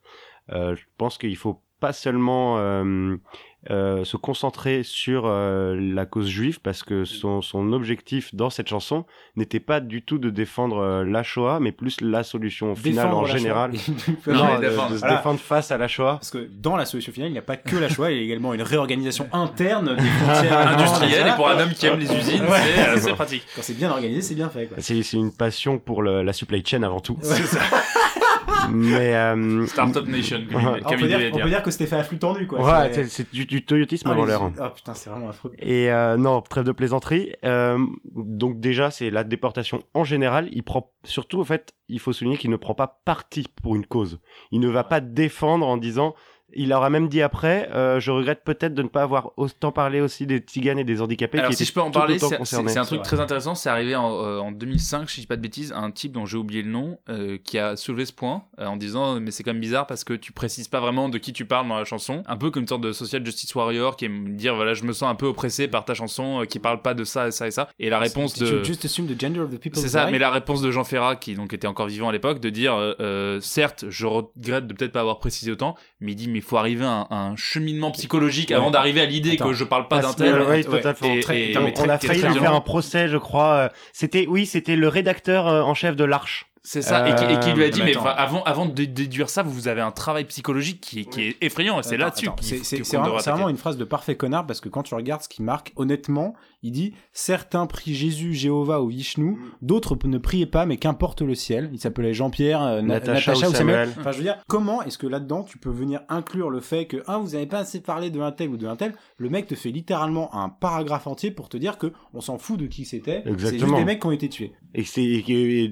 [0.51, 3.15] Euh, je pense qu'il faut pas seulement euh,
[3.71, 8.67] euh, se concentrer sur euh, la cause juive, parce que son, son objectif dans cette
[8.67, 13.05] chanson n'était pas du tout de défendre euh, la Shoah, mais plus la solution finale
[13.07, 13.71] Défendre en général.
[14.27, 15.15] Non, de, se Voilà.
[15.17, 16.13] défendre face à la Shoah.
[16.15, 18.19] Parce que dans la solution finale, il n'y a pas que la Shoah, il y
[18.19, 22.13] a également une réorganisation interne des frontières industriel et pour un homme qui aime les
[22.15, 22.97] usines Ouais.
[22.97, 24.67] c'est euh, pratique Quand c'est bien organisé, c'est bien fait.
[24.67, 24.77] Quoi.
[24.79, 27.17] C'est c'est une passion pour le- la supply chain avant tout.
[27.21, 27.59] C'est ça.
[28.71, 30.79] Mais euh, Startup Nation, comme, Ouais.
[30.79, 31.47] il- on, peut dire, devait on peut dire.
[31.47, 32.61] dire que c'était fait à flux tendu, quoi.
[32.63, 34.51] ouais, C'est- du, du toyotisme Ah, l'heure.
[34.59, 35.51] Ah putain, c'est vraiment affreux.
[35.59, 37.33] Et euh, non, trêve de plaisanterie.
[37.43, 37.77] Euh,
[38.15, 40.47] donc déjà, c'est la déportation en général.
[40.51, 43.85] Il prend surtout, en fait, il faut souligner qu'il ne prend pas parti pour une
[43.85, 44.19] cause.
[44.51, 46.15] Il ne va pas défendre en disant.
[46.55, 50.01] Il aura même dit après, euh, je regrette peut-être de ne pas avoir autant parlé
[50.01, 52.85] aussi des tziganes et des handicapés Alors qui si je peux en parler, c'est un
[52.85, 53.55] truc très intéressant.
[53.55, 56.25] C'est arrivé en, euh, en 2005, si je dis pas de bêtises, un type dont
[56.25, 59.43] j'ai oublié le nom euh, qui a soulevé ce point euh, en disant mais c'est
[59.43, 61.85] quand même bizarre parce que tu précises pas vraiment de qui tu parles dans la
[61.85, 62.23] chanson.
[62.27, 64.93] Un peu comme une sorte de social justice warrior qui aime dire voilà je me
[64.93, 67.47] sens un peu oppressé par ta chanson euh, qui parle pas de ça et ça
[67.47, 67.69] et ça.
[67.79, 70.31] Et la réponse de just assume the gender of the people c'est ça, mais la
[70.31, 73.39] réponse de Jean Ferrat, qui donc était encore vivant à l'époque, de dire, euh, euh,
[73.41, 76.57] certes, je regrette de peut-être pas avoir précisé autant, mais il dit, mais il faut
[76.57, 79.99] arriver à un, à un cheminement psychologique avant d'arriver à l'idée que je parle pas
[79.99, 80.35] d'un tel.
[80.41, 81.17] oui, ouais, tout à fait.
[81.17, 83.53] et- très- et- non, mais on a failli lui faire un procès, je crois.
[83.55, 86.47] euh, C'était, oui, c'était le rédacteur euh, en chef de l'Arche.
[86.67, 87.99] C'est ça, et, qui, et qui lui a Euh, dit, mais mais attends.
[88.01, 91.37] enfin, avant, avant de déduire ça, vous avez un travail psychologique qui, est- qui est
[91.41, 92.81] effrayant, et c'est là-dessus C'est
[93.27, 96.33] vraiment, une phrase de parfait connard parce que quand tu regardes ce qui marque, honnêtement,
[96.63, 101.35] il dit certains prient Jésus, Jéhovah ou Vishnu, d'autres ne priaient pas, mais qu'importe le
[101.35, 101.69] ciel.
[101.73, 103.87] Il s'appelait Jean-Pierre, euh, Na- Natacha Natacha, ou Samuel.
[103.87, 103.89] Samuel.
[103.99, 106.97] Enfin, je veux dire, comment est-ce que là-dedans tu peux venir inclure le fait que
[107.07, 109.47] un, vous n'avez pas assez parlé de un tel ou de un tel, le mec
[109.47, 112.85] te fait littéralement un paragraphe entier pour te dire que on s'en fout de qui
[112.85, 113.23] c'était.
[113.37, 114.53] C'est juste des mecs qui ont été tués.
[114.73, 115.23] et c'est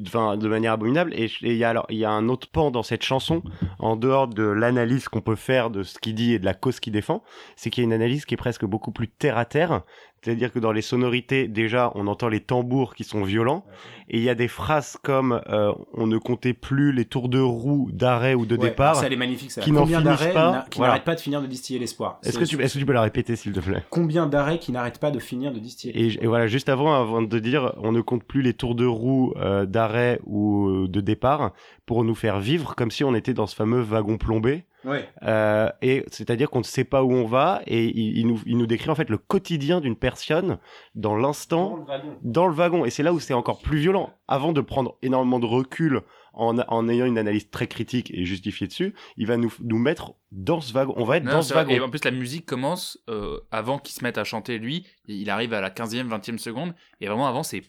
[0.08, 2.48] enfin de manière abominable et et il y a alors il y a un autre
[2.50, 3.42] pan dans cette chanson
[3.80, 6.80] en dehors de l'analyse qu'on peut faire de ce qu'il dit et de la cause
[6.80, 7.24] qu'il défend
[7.56, 9.82] c'est qu'il y a une analyse qui est presque beaucoup plus terre à terre
[10.24, 13.66] c'est-à-dire que dans les sonorités déjà on entend les tambours qui sont violents
[14.10, 17.40] et il y a des phrases comme euh, on ne comptait plus les tours de
[17.40, 19.52] roue d'arrêt ou de Ouais, départ Ça, elle est magnifique.
[19.52, 19.62] Ça.
[19.62, 20.94] qui n'en Combien finissent d'arrêts pas, qui voilà.
[20.94, 22.20] n'arrêtent pas de finir de distiller l'espoir.
[22.24, 23.84] est-ce C'est- que tu est-ce que tu peux la répéter s'il te plaît?
[23.90, 27.22] Combien d'arrêts qui n'arrêtent pas de finir de distiller Et, et voilà, juste avant, avant
[27.22, 31.02] de dire, on ne compte plus les tours de roue euh, d'arrêt ou euh, de
[31.02, 31.52] départ
[31.86, 34.64] pour nous faire vivre comme si on était dans ce fameux wagon plombé.
[34.86, 35.08] Ouais.
[35.24, 38.58] Euh, et c'est-à-dire qu'on ne sait pas où on va et il, il nous, il
[38.58, 40.58] nous décrit en fait le quotidien d'une personne
[40.96, 41.86] dans l'instant,
[42.22, 42.86] dans le wagon.
[42.86, 44.12] Et c'est là où c'est encore plus violent.
[44.28, 46.02] Avant de prendre énormément de recul
[46.34, 50.14] en, en ayant une analyse très critique et justifiée dessus, il va nous, nous mettre
[50.32, 50.94] dans ce wagon.
[50.98, 51.64] On va être Non, dans ce vrai.
[51.64, 51.76] wagon.
[51.76, 54.86] Et en plus, la musique commence euh, avant qu'il se mette à chanter lui.
[55.08, 56.74] Il arrive à la 15e, 20e seconde.
[57.02, 57.62] Et vraiment, avant, c'est.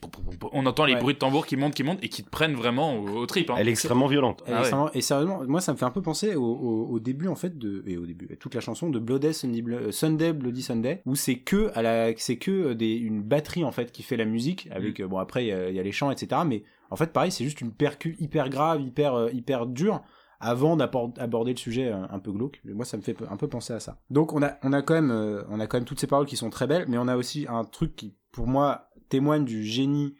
[0.52, 1.00] On entend les Ouais.
[1.00, 3.50] bruits de tambour qui montent, qui montent et qui te prennent vraiment au, au trip.
[3.50, 3.56] hein.
[3.58, 4.42] Elle est extrêmement violente.
[4.46, 4.90] Et, Ah ouais.
[4.94, 7.58] et sérieusement, moi, ça me fait un peu penser au, au- au début, en fait,
[7.58, 11.02] de, et au début, à toute la chanson de Bloody Sunday, Blo- Sunday, Bloody Sunday,
[11.04, 14.16] où c'est que, à la, c'est que euh, des, une batterie, en fait, qui fait
[14.16, 16.40] la musique, avec, euh, bon, après, il y a- il y, a les chants, etc.,
[16.46, 20.02] mais, en fait, pareil, c'est juste une percu hyper grave, hyper, euh, hyper dure,
[20.40, 22.60] avant d'aborder le sujet euh, un peu glauque.
[22.64, 24.00] Moi, ça me fait un peu penser à ça.
[24.10, 26.50] Donc, on a, on a quand même, euh, quand même toutes ces paroles qui sont
[26.50, 30.14] très belles, mais on a aussi un truc qui, pour moi, témoigne du génie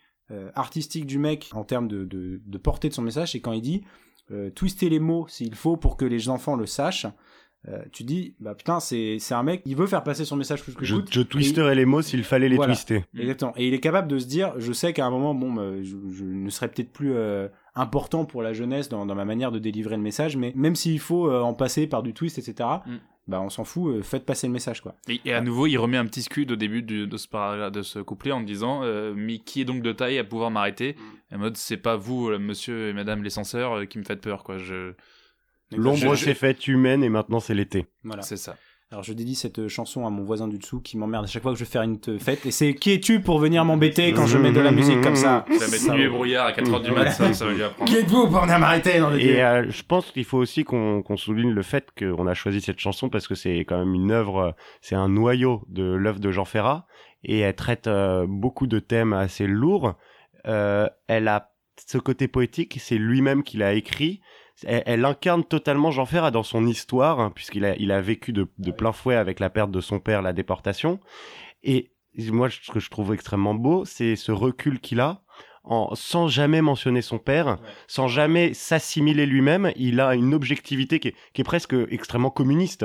[0.55, 3.85] artistique du mec en termes de, portée de son message, c'est quand il dit
[4.55, 7.07] twister les mots s'il faut pour que les enfants le sachent.
[7.68, 10.62] Euh, tu dis, bah putain, c'est c'est un mec, il veut faire passer son message
[10.62, 11.09] plus que Je, coûte.
[11.11, 12.74] je twisterai les mots s'il fallait les Voilà.
[12.74, 13.05] twister.
[13.18, 13.55] Exactement.
[13.57, 15.96] Et il est capable de se dire, je sais qu'à un moment, bon, bah, je,
[16.12, 19.59] je ne serai peut-être plus euh, important pour la jeunesse dans, dans ma manière de
[19.59, 22.96] délivrer le message, mais même s'il faut euh, en passer par du twist, etc., Mm.
[23.29, 24.94] bah on s'en fout, euh, faites passer le message, quoi.
[25.09, 27.72] Et, et à nouveau, il remet un petit scud au début du- de, ce paragraphe-
[27.72, 30.96] de ce couplet en disant euh, Mais qui est donc de taille à pouvoir m'arrêter?
[31.33, 34.44] En mode, c'est pas vous, monsieur et madame les censeurs, euh, qui me faites peur,
[34.44, 34.59] quoi.
[34.59, 34.92] Je...
[35.72, 37.87] L'ombre s'est faite humaine et maintenant c'est l'été.
[38.05, 38.22] Voilà.
[38.22, 38.57] C'est ça.
[38.90, 41.50] Alors je dédie cette chanson à mon voisin du dessous qui m'emmerde à chaque fois
[41.53, 42.46] que je veux faire une te- fête.
[42.46, 45.44] Et c'est qui es-tu pour venir m'embêter quand je mets de la musique comme ça?
[45.50, 47.90] Ça va mettre nuit et brouillard à 4h du mat, ça, ça va lui apprendre.
[47.90, 51.03] Qui êtes-vous pour venir m'arrêter dans le Et euh, je pense qu'il faut aussi qu'on
[51.16, 54.55] souligne le fait qu'on a choisi cette chanson parce que c'est quand même une œuvre,
[54.81, 56.87] c'est un noyau de l'œuvre de Jean Ferrat
[57.24, 59.94] et elle traite euh, beaucoup de thèmes assez lourds.
[60.46, 61.50] Euh, elle a
[61.85, 64.20] ce côté poétique, c'est lui-même qui l'a écrit.
[64.62, 68.33] Elle, elle incarne totalement Jean Ferrat dans son histoire, hein, puisqu'il a, il a vécu
[68.33, 71.01] de, de plein fouet avec la perte de son père, la déportation.
[71.62, 75.23] Et moi, ce que je trouve extrêmement beau, c'est ce recul qu'il a,
[75.64, 79.72] en, sans jamais mentionner son père, sans jamais s'assimiler lui-même.
[79.77, 82.85] Il a une objectivité qui est, qui est presque extrêmement communiste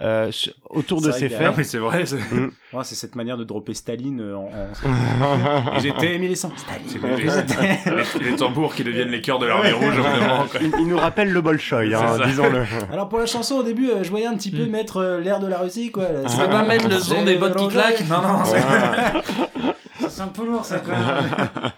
[0.00, 0.30] euh,
[0.70, 1.52] autour de ses Ah, faits.
[1.58, 2.06] mais c'est vrai.
[2.06, 2.16] c'est-
[2.72, 4.50] Ouais, c'est cette manière de dropper Staline euh, en.
[4.50, 5.78] en...
[5.80, 6.50] J'étais Émile Sans.
[6.56, 6.88] Staline.
[8.22, 10.60] les, les tambours qui deviennent les cœurs de l'armée rouge, moment, quoi.
[10.62, 12.24] il, il nous rappelle le Bolchoï, hein, ça.
[12.26, 12.64] disons-le.
[12.92, 15.40] Alors pour la chanson au début, euh, je voyais un petit peu mettre euh, l'air
[15.40, 16.06] de la Russie quoi.
[16.30, 20.28] Tu peux pas mettre le son des bottes qui claquent Non, non, c'est- C'est un
[20.28, 21.72] peu lourd ça quand même.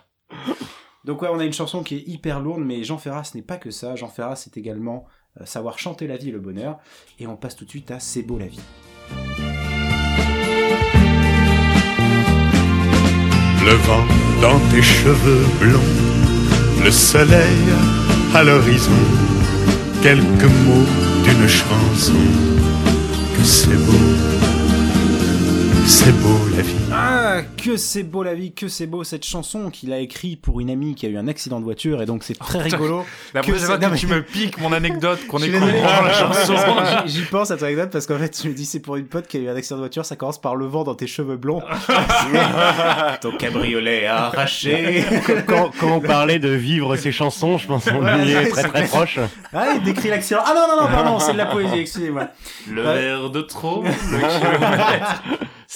[1.05, 3.43] Donc ouais, on a une chanson qui est hyper lourde, mais Jean Ferrat, ce n'est
[3.43, 3.95] pas que ça.
[3.95, 5.05] Jean Ferrat, c'est également
[5.41, 6.79] euh, savoir chanter la vie et le bonheur.
[7.19, 8.61] Et on passe tout de suite à C'est beau la vie.
[13.67, 14.05] Le vent
[14.41, 17.59] dans tes cheveux blonds, le soleil
[18.35, 18.93] à l'horizon,
[20.03, 20.87] quelques mots
[21.25, 22.13] d'une chanson.
[23.37, 23.93] Que c'est beau,
[25.87, 26.84] c'est beau la vie.
[27.37, 30.61] Ah, que c'est beau la vie, que c'est beau cette chanson qu'il a écrit pour
[30.61, 33.05] une amie qui a eu un accident de voiture et donc c'est très rigolo.
[33.33, 36.55] La Que prochaine fois que mais- tu me piques mon anecdote qu'on écoute la chanson.
[37.07, 39.27] J'y- pense à ton anecdote parce qu'en fait, je me dis c'est pour une pote
[39.27, 41.37] qui a eu un accident de voiture, ça commence par le vent dans tes cheveux
[41.37, 41.63] blonds.
[43.21, 45.05] ton cabriolet a arraché.
[45.47, 48.85] quand, quand on parlait de vivre ses chansons, je pense qu'on Ouais, est très très
[48.85, 49.19] proche.
[49.53, 50.41] Ah, il décrit l'accident.
[50.45, 52.29] Ah non, non, non, pardon, c'est de la poésie, excusez-moi.
[52.71, 52.95] Le Ouais.
[53.01, 55.23] verre de trop, le kilomètre.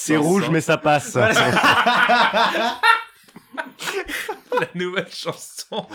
[0.01, 1.13] C'est rouge, mais ça passe.
[4.61, 5.87] la nouvelle chanson.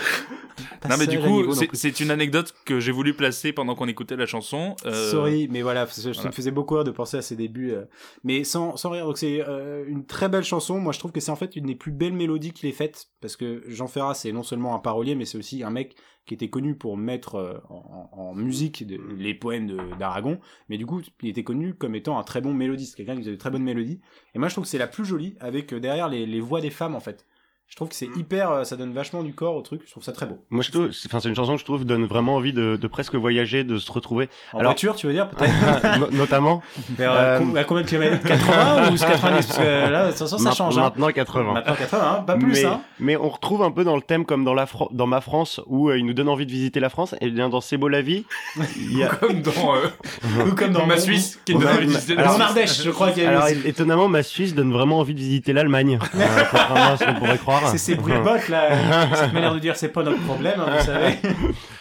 [0.81, 4.15] Pas non mais du coup, c'est- une anecdote que j'ai voulu placer pendant qu'on écoutait
[4.15, 4.75] la chanson.
[4.85, 6.29] Euh, Sorry, mais voilà, ça voilà.
[6.29, 7.71] me faisait beaucoup rire de penser à ses débuts.
[7.71, 7.85] euh,
[8.23, 10.79] mais sans, sans rire, donc c'est euh, une très belle chanson.
[10.79, 13.07] Moi, je trouve que c'est en fait une des plus belles mélodies qu'il ait faites.
[13.21, 15.95] Parce que Jean Ferrat, c'est non seulement un parolier, mais c'est aussi un mec
[16.25, 20.39] qui était connu pour mettre euh, en, musique de- les poèmes d'Aragon.
[20.69, 23.31] Mais du coup, il était connu comme étant un très bon mélodiste, quelqu'un qui faisait
[23.31, 23.99] de très bonnes mélodies.
[24.33, 26.69] Et moi, je trouve que c'est la plus jolie, avec derrière les, les voix des
[26.69, 27.25] femmes, en fait.
[27.73, 29.81] Je trouve que c'est hyper, euh, ça donne vachement du corps au truc.
[29.87, 30.37] Je trouve ça très beau.
[30.51, 32.75] Moi, je trouve, c'est- enfin, c'est une chanson que je trouve donne vraiment envie de,
[32.79, 34.29] de presque voyager, de se retrouver.
[34.53, 35.51] En Alors- voiture, tu veux dire peut-être
[35.99, 36.61] No- notamment.
[36.95, 38.21] Vers, euh, Euh, à combien de kilomètres?
[38.27, 40.77] 80 ou 90 Parce que là, de toute façon, ça Ma- change.
[40.77, 40.81] Hein.
[40.83, 41.53] Maintenant 80.
[41.53, 42.45] Maintenant 80, hein, pas plus.
[42.45, 42.81] mais, Hein.
[42.99, 45.59] mais on retrouve un peu dans le thème comme dans, la Fran- dans ma France
[45.65, 47.15] où euh, il nous donne envie de visiter la France.
[47.21, 48.23] Et bien dans C'est beau la vie,
[48.77, 49.07] il y a...
[49.07, 52.41] Comme dans, euh, Ou comme dans ma Suisse, qui Ouais, dans mais- visiter la Suisse.
[52.43, 55.53] Ardèche, je crois qu'il y a Alors étonnamment, ma Suisse donne vraiment envie de visiter
[55.53, 55.97] l'Allemagne.
[56.13, 56.19] euh,
[56.51, 57.62] contrairement à ce qu'on pourrait croire.
[57.67, 59.15] C'est ces bruits de bottes, là.
[59.15, 61.15] Cette manière de dire, c'est pas notre problème, hein, vous savez.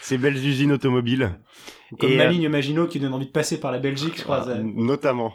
[0.00, 1.30] Ces belles usines automobiles.
[1.98, 4.22] Comme Et, ma euh, ligne Maginot qui donne envie de passer par la Belgique, je
[4.22, 4.44] crois.
[4.44, 4.56] ça.
[4.58, 5.34] Notamment.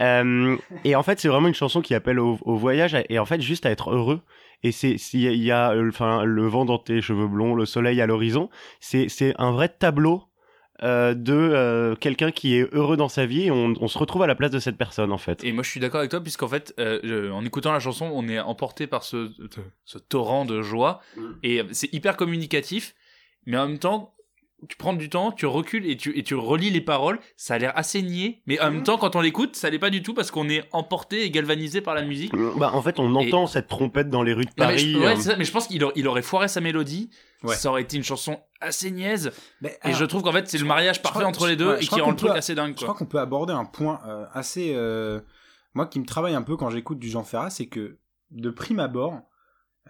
[0.00, 3.24] Euh, et en fait, c'est vraiment une chanson qui appelle au, au voyage et en
[3.24, 4.20] fait juste à être heureux.
[4.64, 7.28] Et c'est s'il y a, il y a, euh, enfin le vent dans tes cheveux
[7.28, 8.48] blonds, le soleil à l'horizon.
[8.80, 10.22] C'est c'est un vrai tableau
[10.82, 13.42] euh, de euh, quelqu'un qui est heureux dans sa vie.
[13.44, 15.44] Et on, on se retrouve à la place de cette personne en fait.
[15.44, 18.10] Et moi je suis d'accord avec toi puisqu'en fait euh, je- en écoutant la chanson
[18.12, 19.30] on est emporté par ce,
[19.84, 21.00] ce torrent de joie
[21.42, 22.94] et c'est hyper communicatif
[23.46, 24.14] mais en même temps
[24.68, 27.58] tu prends du temps, tu recules et tu, et tu relis les paroles, ça a
[27.58, 30.14] l'air assez niais, mais en même temps quand on l'écoute ça l'est pas du tout
[30.14, 32.32] parce qu'on est emporté et galvanisé par la musique.
[32.56, 34.92] Bah, en fait, on entend cette trompette dans les rues de Non, mais Paris.
[34.92, 37.10] je, ouais, euh, c'est ça, mais je pense qu'il aurait, il aurait foiré sa mélodie,
[37.42, 37.54] Ouais.
[37.56, 40.56] ça aurait été une chanson assez niaise Mais, et alors, je trouve qu'en fait c'est
[40.58, 42.30] le mariage parfait crois- entre je- les deux ouais, je et qui rend le truc
[42.32, 42.88] peut- assez dingue Je quoi.
[42.88, 44.72] crois qu'on peut aborder un point euh, assez.
[44.74, 45.20] euh,
[45.74, 47.98] moi qui me travaille un peu quand j'écoute du Jean Ferrat, c'est que
[48.30, 49.20] de prime abord,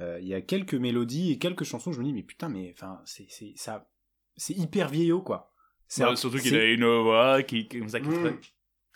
[0.00, 2.74] euh, il y a quelques mélodies et quelques chansons, je me dis, mais putain, mais
[2.76, 3.86] enfin, c'est c'est- ça.
[4.36, 5.52] C'est hyper vieillot, quoi.
[5.88, 8.20] C'est Ouais, un- surtout qu'il c'est- a une voix qui, qui- comme ça qui Mm.
[8.20, 8.36] traîne.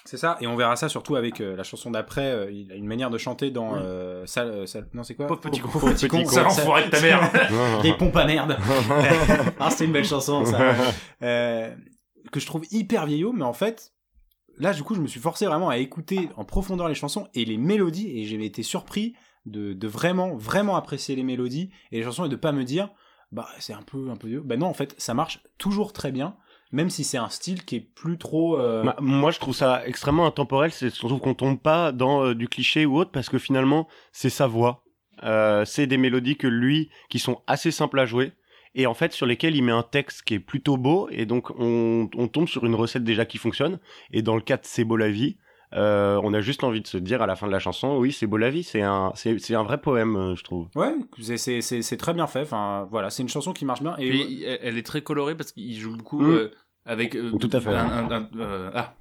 [0.05, 2.31] C'est ça, et on verra ça surtout avec euh, la chanson d'après.
[2.31, 3.77] euh, il a une manière de chanter dans.
[3.77, 5.69] Euh, Sale- euh, Sale- non, c'est quoi Pauvre petit con.
[5.69, 6.25] Pauvre petit con.
[6.25, 7.21] Ça Ça- l'enfoiré de ta mère.
[7.83, 8.57] Des pompes à merde.
[9.61, 10.75] ah, c'était une belle chanson, ça.
[11.23, 11.75] Euh,
[12.33, 13.93] que je trouve hyper vieillot, mais en fait,
[14.57, 17.45] là, du coup, je me suis forcé vraiment à écouter en profondeur les chansons et
[17.45, 19.15] les mélodies, et j'ai été surpris
[19.47, 22.89] de, de vraiment, vraiment apprécier les mélodies et les chansons et de pas me dire,
[23.33, 24.41] bah, c'est un peu, un peu vieux.
[24.45, 26.37] Bah non, en fait, ça marche toujours très bien,
[26.73, 28.59] même si c'est un style qui est plus trop.
[28.59, 30.71] euh, Bah, moi, je trouve ça extrêmement intemporel.
[30.73, 34.31] C'est surtout qu'on tombe pas dans euh, du cliché ou autre parce que finalement, c'est
[34.31, 34.85] sa voix.
[35.25, 38.33] Euh, c'est des mélodies que lui, qui sont assez simples à jouer
[38.75, 41.51] et en fait sur lesquelles il met un texte qui est plutôt beau et donc
[41.59, 43.81] on, on tombe sur une recette déjà qui fonctionne.
[44.13, 45.39] Et dans le cas de C'est beau la vie,
[45.75, 48.13] euh, on a juste envie de se dire à la fin de la chanson, oui,
[48.13, 48.63] c'est beau la vie.
[48.63, 50.69] C'est un, c'est, c'est un vrai poème, euh, je trouve.
[50.75, 50.95] Ouais,
[51.37, 52.41] c'est- c'est très bien fait.
[52.43, 53.95] Enfin, voilà, c'est une chanson qui marche bien.
[53.99, 56.31] Et Puis elle- elle est très colorée parce qu'il joue beaucoup Mm.
[56.31, 56.51] euh,
[56.87, 57.71] avec euh, Tout à fait.
[57.75, 58.95] un, un- un- euh, ah,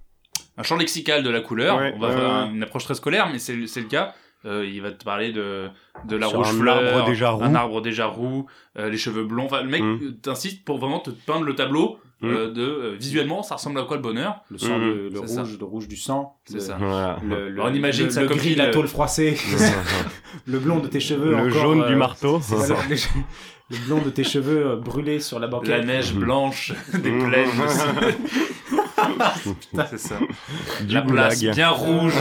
[0.58, 1.78] un champ lexical de la couleur.
[1.78, 4.14] Ouais, On va faire une approche très scolaire, mais c'est c'est le cas.
[4.46, 5.68] Euh, il va te parler de,
[6.08, 7.44] de la Sur rouge un fleur, arbre déjà roux.
[7.44, 8.46] un arbre déjà roux,
[8.78, 9.46] euh, les cheveux blonds.
[9.46, 10.18] Enfin, le mec Mm.
[10.22, 12.28] t'insiste pour vraiment te peindre le tableau Mm.
[12.30, 14.42] euh, de euh, visuellement, ça ressemble à quoi le bonheur?
[14.50, 14.86] Le sang, Mhm.
[14.86, 15.42] le, le ça.
[15.42, 16.36] rouge, le rouge du sang.
[16.46, 16.78] C'est le- ça.
[16.80, 17.18] Voilà.
[17.24, 19.38] Le, le, On imagine le, ça le comme gris, la euh, tôle froissée,
[20.48, 21.32] le blond de tes cheveux.
[21.32, 22.40] le encore, jaune euh, du marteau.
[22.42, 22.96] c'est ça, le,
[23.70, 25.70] le blond de tes cheveux euh, brûlés sur la banquette.
[25.70, 27.30] La neige blanche des Mm.
[27.30, 27.50] plaines.
[29.90, 30.16] c'est ça.
[30.82, 31.56] du la place goulag.
[31.56, 32.14] bien rouge.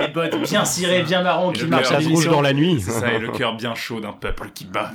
[0.00, 2.80] Les bottes bien cirées, bien marron qui marchent à rouge dans la nuit.
[2.80, 4.92] C'est ça, et le cœur bien chaud d'un peuple qui bat.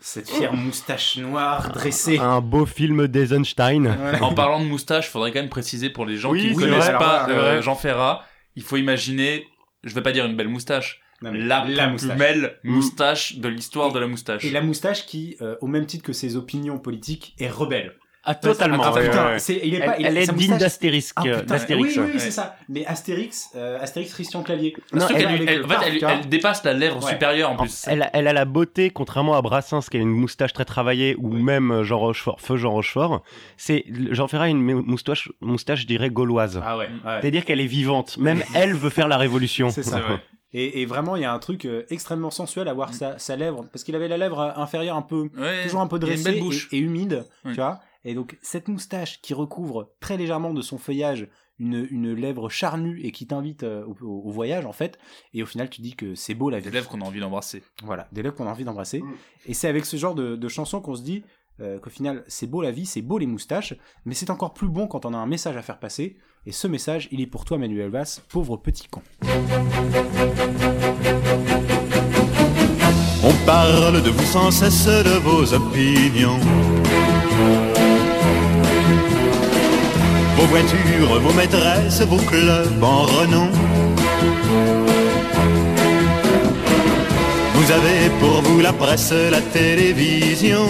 [0.00, 2.18] Cette fière moustache noire dressée.
[2.18, 3.96] Un beau film d'Eisenstein.
[3.98, 4.22] Voilà.
[4.22, 6.84] En parlant de moustache, faudrait quand même préciser pour les gens Oui, qui ne connaissent
[6.84, 6.98] vrai.
[6.98, 7.62] pas Alors, euh.
[7.62, 8.24] Jean Ferrat,
[8.56, 9.46] il faut imaginer,
[9.84, 12.16] je vais pas dire une belle moustache, Non, la, la moustache.
[12.18, 12.70] belle Mm.
[12.74, 14.44] moustache de l'histoire de la moustache.
[14.44, 17.94] Et la moustache qui, euh, au même titre que ses opinions politiques, est rebelle.
[18.24, 18.82] Ah, totalement.
[18.84, 19.38] Ah, ouais, putain, ouais, ouais.
[19.40, 21.12] c'est- il est Elle, pas, il- elle est digne d'Astérix.
[21.16, 21.96] Ah, euh, d'Astérix.
[21.96, 22.18] Oui, oui, ouais.
[22.20, 22.56] c'est ça.
[22.68, 24.74] Mais Astérix, euh, Astérix Christian Clavier.
[24.92, 25.16] Non, elle-
[25.48, 27.10] elle- le en fait, elle, dépasse la lèvre Ouais.
[27.10, 27.84] supérieure en plus.
[27.88, 31.16] Elle, a- elle a la beauté, contrairement à Brassens, qui a une moustache très travaillée,
[31.18, 33.22] ou même euh, Jean Rochefort, feu Jean Rochefort.
[33.56, 36.60] C'est Jean Ferrat a une mou- moustache, moustache, je dirais gauloise.
[36.64, 36.88] Ah ouais.
[37.04, 37.18] ouais.
[37.20, 38.18] C'est-à-dire qu'elle est vivante.
[38.18, 39.70] Même elle veut faire la révolution.
[39.70, 40.00] C'est ça.
[40.54, 43.36] Et, et vraiment, il y a un truc euh, extrêmement sensuel à voir sa, sa
[43.36, 46.40] lèvre, parce qu'il avait la lèvre inférieure un peu, Ouais, toujours un peu dressée belle
[46.40, 46.68] bouche.
[46.72, 47.52] et, et humide, Oui.
[47.52, 47.80] tu vois.
[48.04, 53.00] Et donc cette moustache qui recouvre très légèrement de son feuillage une, une lèvre charnue
[53.02, 54.98] et qui t'invite euh, au, voyage en fait.
[55.32, 56.64] Et au final, tu dis que c'est beau la vie.
[56.64, 57.62] Des lèvres qu'on a envie d'embrasser.
[57.84, 59.00] Voilà, des lèvres qu'on a envie d'embrasser.
[59.00, 59.14] Mm.
[59.46, 61.22] Et c'est avec ce genre de, de chansons qu'on se dit
[61.60, 64.68] euh, qu'au final, c'est beau la vie, c'est beau les moustaches, mais c'est encore plus
[64.68, 66.16] bon quand on a un message à faire passer.
[66.46, 69.02] Et ce message, il est pour toi, Manuel Valls, pauvre petit con.
[73.24, 76.40] On parle de vous sans cesse de vos opinions.
[80.42, 83.48] Vos voitures, vos maîtresses, vos clubs en renom.
[87.54, 90.66] Vous avez pour vous la presse, la télévision.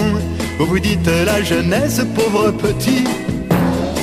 [0.58, 3.04] Vous vous dites la jeunesse, pauvre petit.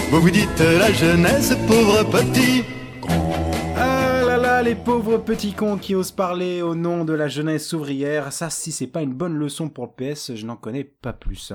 [0.09, 2.63] Vous vous dites la jeunesse, pauvre petit.
[3.77, 7.73] Ah là là, les pauvres petits cons qui osent parler au nom de la jeunesse
[7.73, 11.13] ouvrière, ça si c'est pas une bonne leçon pour le PS, je n'en connais pas
[11.13, 11.53] plus.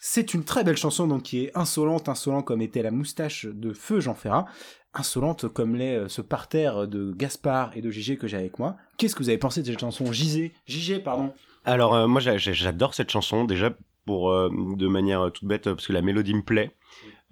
[0.00, 3.72] C'est une très belle chanson donc qui est insolente, insolente comme était la moustache de
[3.72, 4.46] feu Jean Ferrat,
[4.94, 8.76] insolente comme l'est euh, ce parterre de Gaspard et de JG que j'ai avec moi.
[8.98, 10.12] Qu'est-ce que vous avez pensé de cette chanson?
[10.12, 11.32] JG, JG pardon.
[11.64, 15.64] Alors euh, moi j'a- j'a- j'adore cette chanson déjà pour euh, de manière toute bête
[15.64, 16.70] parce que la mélodie me plaît.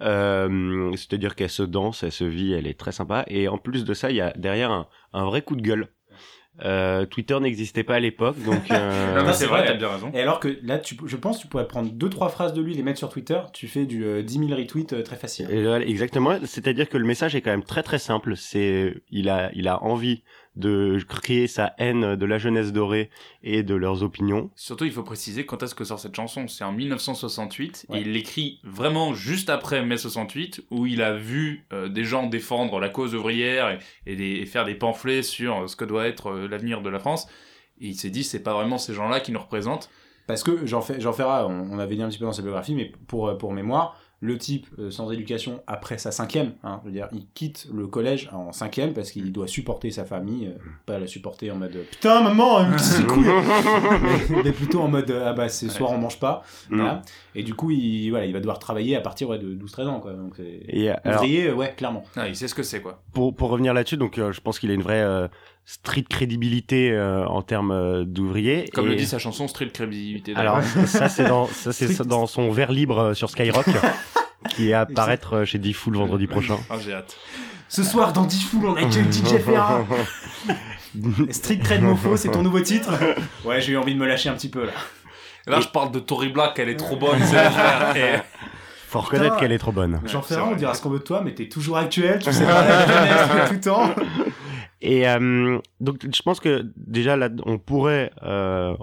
[0.01, 3.23] C'est-à-dire qu'elle se danse, elle se vit, elle est très sympa.
[3.27, 5.87] Et en plus de ça, il y a derrière un vrai coup de gueule.
[6.63, 10.09] Euh, Twitter n'existait pas à l'époque, donc euh, c'est vrai, t'as bien raison.
[10.13, 12.73] Et alors que là, tu, je pense tu pourrais prendre deux trois phrases de lui,
[12.73, 15.49] les mettre sur Twitter, tu fais du euh, 10 000 retweets euh, très facile.
[15.85, 16.37] Exactement.
[16.45, 18.37] C'est-à-dire que le message est quand même très très simple.
[18.37, 20.23] C'est il a il a envie
[20.55, 23.09] de créer sa haine de la jeunesse dorée
[23.43, 24.49] et de leurs opinions.
[24.55, 26.47] Surtout, il faut préciser quand est-ce que sort cette chanson.
[26.47, 27.97] C'est en 1968 Ouais.
[27.97, 32.27] et il l'écrit vraiment juste après mai 68 où il a vu euh, des gens
[32.27, 35.85] défendre la cause ouvrière et, et des- et faire des pamphlets sur euh, ce que
[35.85, 37.27] doit être euh, l'avenir de la France.
[37.81, 39.89] Et il s'est dit, c'est pas vraiment ces gens-là qui nous représentent.
[40.27, 42.41] Parce que Jean, Fer- Jean Ferrat, on, on avait dit un petit peu dans sa
[42.41, 46.87] biographie, mais pour, pour mémoire, le type euh, sans éducation après sa cinquième, hein, je
[46.87, 50.57] veux dire, il quitte le collège en cinquième parce qu'il doit supporter sa famille, euh,
[50.85, 54.87] pas la supporter en mode euh, putain maman, euh, c'est cool, mais, mais plutôt en
[54.87, 57.01] mode ah bah c'est soir on mange pas, voilà.
[57.35, 59.99] et du coup il voilà il va devoir travailler à partir ouais, de 12-13 ans
[59.99, 62.03] quoi, donc c'est euh, alors, ouvrier ouais clairement.
[62.15, 63.01] Ah, il sait ce que c'est, quoi.
[63.13, 65.27] pour, pour revenir là-dessus, donc euh, je pense qu'il a une vraie euh,
[65.65, 68.69] street crédibilité euh, en termes euh, d'ouvrier.
[68.73, 70.33] Comme Et- le dit sa chanson, Street Crédibilité.
[70.35, 73.65] Alors ça c'est dans ça c'est dans son vers libre euh, sur Skyrock
[74.49, 76.57] qui est à apparaître chez Diffoul vendredi prochain.
[76.69, 77.17] Ah, j'ai hâte.
[77.67, 79.85] Ce soir dans Diffoul on accueille DJ Ferrat.
[81.31, 82.91] Street Cred Mofo, c'est ton nouveau titre?
[83.43, 84.71] Ouais, j'ai eu envie de me lâcher un petit peu là.
[85.47, 88.19] Là, je parle de Tory Black, elle est trop bonne, c'est la et...
[88.87, 89.99] Faut reconnaître qu'elle est trop bonne.
[90.05, 92.45] Jean Ferrand, on dira ce qu'on veut de toi, mais t'es toujours actuel, tu sais
[92.45, 93.89] depuis tout le temps.
[94.87, 98.75] Et euh, donc je pense que déjà là on pourrait euh,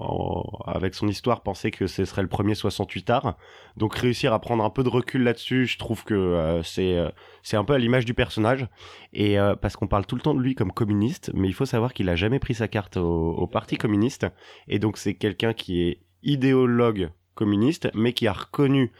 [0.67, 3.37] avec son histoire penser que ce serait le premier 68 art.
[3.77, 7.65] Donc réussir à prendre un peu de recul là-dessus, je trouve que euh, c'est un
[7.65, 8.67] peu à l'image du personnage
[9.13, 11.95] et parce qu'on parle tout le temps de lui comme communiste, mais il faut savoir
[11.95, 14.27] qu'il a jamais pris sa carte au parti communiste
[14.67, 18.91] et donc c'est quelqu'un qui est idéologue communiste mais qui a reconnu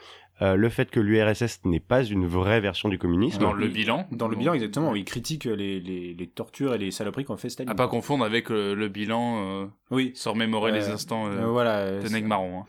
[0.43, 3.39] euh, le fait que l'URSS n'est pas une vraie version du communisme.
[3.39, 4.05] Dans le bilan.
[4.11, 7.49] Dans le bilan, exactement, il critique les, les, les tortures et les saloperies qu'on fait
[7.49, 7.71] Staline.
[7.71, 10.11] À pas confondre avec euh, le bilan euh, Oui.
[10.15, 11.99] sans remémorer Euh, les instants Euh, euh, voilà.
[12.01, 12.59] de Neg Marron.
[12.61, 12.65] hein.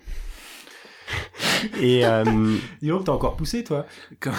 [1.81, 2.25] Et euh,
[2.81, 3.87] Dis t'as encore poussé, toi.
[4.21, 4.33] Quand-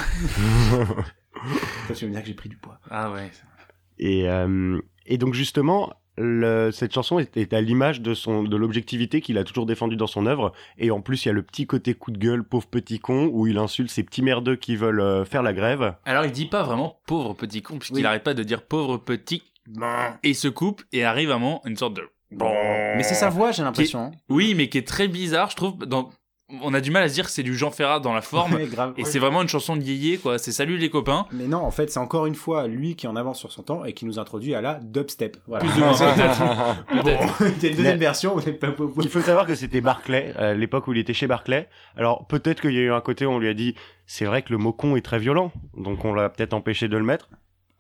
[1.88, 2.80] Toi, tu veux me dire que j'ai pris du poids.
[2.90, 3.30] Ah ouais.
[3.98, 8.56] Et, euh, et donc justement, le- cette chanson est, est à l'image de son de
[8.58, 10.54] l'objectivité qu'il a toujours défendue dans son œuvre.
[10.78, 13.30] Et en plus, il y a le petit côté coup de gueule, pauvre petit con,
[13.34, 15.96] où il insulte ces petits merdeux qui veulent euh, faire la grève.
[16.06, 18.06] Alors il dit pas vraiment pauvre petit con, puisqu'il Oui.
[18.06, 19.44] arrête pas de dire pauvre petit,
[20.24, 22.04] et il se coupe, et arrive à un moment une sorte de...
[22.32, 24.12] Mais c'est sa voix, j'ai l'impression.
[24.30, 25.78] Oui, mais qui est très bizarre, je trouve.
[25.86, 26.10] Dans...
[26.62, 28.54] On a du mal à se dire que c'est du Jean Ferrat dans la forme.
[28.56, 28.94] Ouais, grave.
[28.98, 30.38] Et c'est vraiment une chanson de yéyé, quoi.
[30.38, 31.26] C'est salut les copains.
[31.32, 33.84] Mais non, en fait, c'est encore une fois lui qui en avance sur son temps
[33.84, 35.38] et qui nous introduit à la dubstep.
[35.48, 35.66] Voilà.
[35.66, 35.82] Plus de
[37.02, 37.64] peut-être.
[37.64, 38.36] Une deuxième version.
[38.36, 41.26] on est pas- Il faut savoir que c'était Barclay, à l'époque où il était chez
[41.28, 41.68] Barclay.
[41.98, 43.74] Alors peut-être qu'il y a eu un côté où on lui a dit,
[44.06, 46.98] c'est vrai que le mot con est très violent, donc on l'a peut-être empêché de
[46.98, 47.28] le mettre.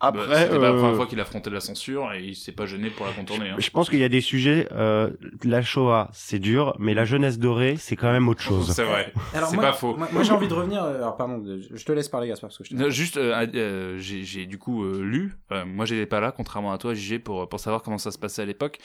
[0.01, 2.51] Après, Bah, C'était pas la euh, première fois qu'il affrontait la censure et il s'est
[2.51, 3.49] pas gêné pour la contourner.
[3.51, 3.55] hein.
[3.57, 4.67] je pense qu'il y a des sujets.
[4.73, 5.09] Euh,
[5.43, 8.71] la Shoah, c'est dur, mais la jeunesse dorée, c'est quand même autre chose.
[8.73, 9.13] C'est vrai.
[9.33, 9.95] Alors C'est moi, pas faux.
[9.95, 10.83] Moi, moi, j'ai envie de revenir.
[10.83, 11.41] euh, Alors pardon,
[11.71, 14.57] je te laisse parler Gaspard parce que je Non, juste, euh, euh, j'ai j'ai du
[14.57, 15.33] coup euh, lu,
[15.65, 18.41] moi j'étais pas là, contrairement à toi, JG, pour, pour savoir comment ça se passait
[18.41, 18.79] à l'époque,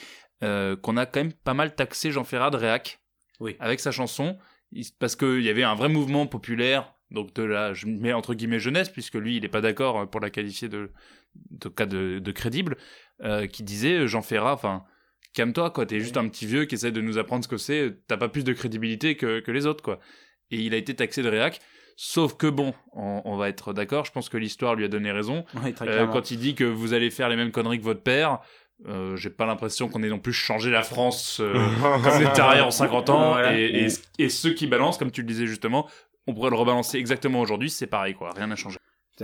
[0.45, 3.01] euh, qu'on a quand même pas mal taxé Jean Ferrat de réac
[3.41, 3.57] Oui.
[3.59, 4.39] avec sa chanson,
[5.01, 8.59] parce qu'il y avait un vrai mouvement populaire, donc de la, je mets entre guillemets
[8.59, 10.91] jeunesse, puisque lui il est pas d'accord euh, pour la qualifier de,
[11.51, 12.77] de cas de, de crédible,
[13.23, 14.85] euh, qui disait euh, Jean Ferrat, enfin,
[15.35, 17.97] calme-toi quoi, t'es juste un petit vieux qui essaie de nous apprendre ce que c'est,
[18.07, 19.99] t'as pas plus de crédibilité que, que les autres quoi.
[20.51, 21.61] Et il a été taxé de réac.
[22.03, 25.13] Sauf que bon, on, on va être d'accord, je pense que l'histoire lui a donné
[25.13, 25.45] raison.
[25.83, 28.39] Euh, quand il dit que vous allez faire les mêmes conneries que votre père,
[28.89, 31.53] euh, j'ai pas l'impression qu'on ait non plus changé la France euh,
[31.83, 33.33] comme en 50 ans.
[33.33, 33.59] Voilà.
[33.59, 33.87] Et,
[34.19, 35.91] et, et ceux qui balancent, comme tu le disais justement,
[36.27, 38.77] on pourrait le rebalancer exactement aujourd'hui, c'est pareil quoi, rien n'a changé.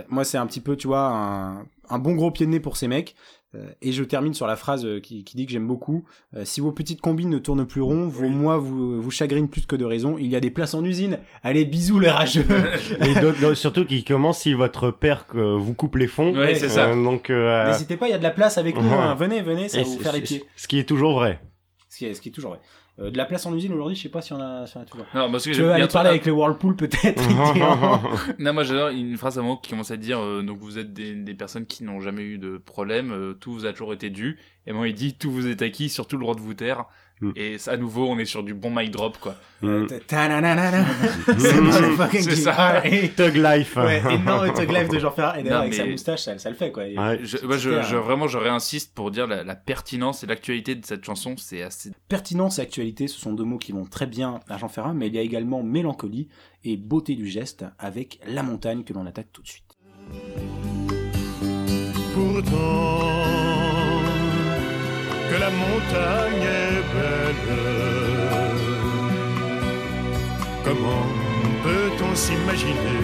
[0.09, 2.77] Moi, c'est un petit peu, tu vois, un, un bon gros pied de nez pour
[2.77, 3.15] ces mecs.
[3.55, 6.05] Euh, et je termine sur la phrase euh, qui, qui dit que j'aime beaucoup.
[6.35, 9.65] Euh, si vos petites combines ne tournent plus rond, vos mois vous, vous chagrinent plus
[9.65, 10.17] que de raison.
[10.19, 11.17] Il y a des places en usine.
[11.41, 12.45] Allez, bisous les rageux.
[13.07, 16.35] Et donc, donc, surtout qu'il commence si votre père euh, vous coupe les fonds.
[16.35, 16.93] Ouais, c'est ça.
[16.93, 18.87] Donc, euh, N'hésitez pas, il y a de la place avec nous.
[18.87, 18.93] Ouais.
[18.93, 19.15] hein.
[19.15, 20.43] Venez, venez, ça et va vous faire les pieds.
[20.55, 21.41] Ce qui est toujours vrai.
[21.89, 22.59] Ce qui est, ce qui est toujours vrai.
[22.99, 24.81] Euh, de la place en usine aujourd'hui, je sais pas si on a, si on
[24.81, 25.05] a toujours.
[25.13, 27.21] Non, parce que Tu veux aller parler avec les Whirlpool peut-être
[28.39, 30.93] Non, moi j'adore une phrase à moment qui commence à dire euh, donc vous êtes
[30.93, 34.09] des, des personnes qui n'ont jamais eu de problème, euh, tout vous a toujours été
[34.09, 34.39] dû.
[34.65, 36.85] Et moi il dit tout vous est acquis, surtout le droit de vous taire.
[37.19, 37.31] Mm.
[37.35, 39.35] Et à nouveau, on est sur du bon mic drop quoi.
[39.61, 39.85] Mm.
[39.89, 42.85] C'est motherfucking C'est ça.
[42.85, 43.75] Et- Thug life.
[43.75, 45.39] Ouais, énorme Thug Life de Jean Ferrat.
[45.39, 46.85] Et d'ailleurs, Non, avec sa mais- moustache, ça, ça le fait, quoi.
[46.87, 47.19] Et- Ouais.
[47.23, 51.35] Je, un- vraiment, je réinsiste pour dire la, la pertinence et l'actualité de cette chanson,
[51.37, 51.91] c'est assez.
[52.07, 55.07] Pertinence et actualité, ce sont deux mots qui vont très bien à Jean Ferrat, mais
[55.07, 56.27] il y a également mélancolie
[56.63, 59.63] et beauté du geste avec La Montagne que l'on attaque tout de suite.
[62.13, 63.66] Pourtant,
[65.29, 67.57] que la montagne est belle.
[70.63, 71.07] Comment
[71.63, 73.03] peut-on s'imaginer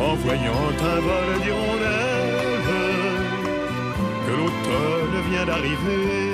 [0.00, 2.62] en voyant un vol d'hirondelles
[4.24, 6.31] que l'automne vient d'arriver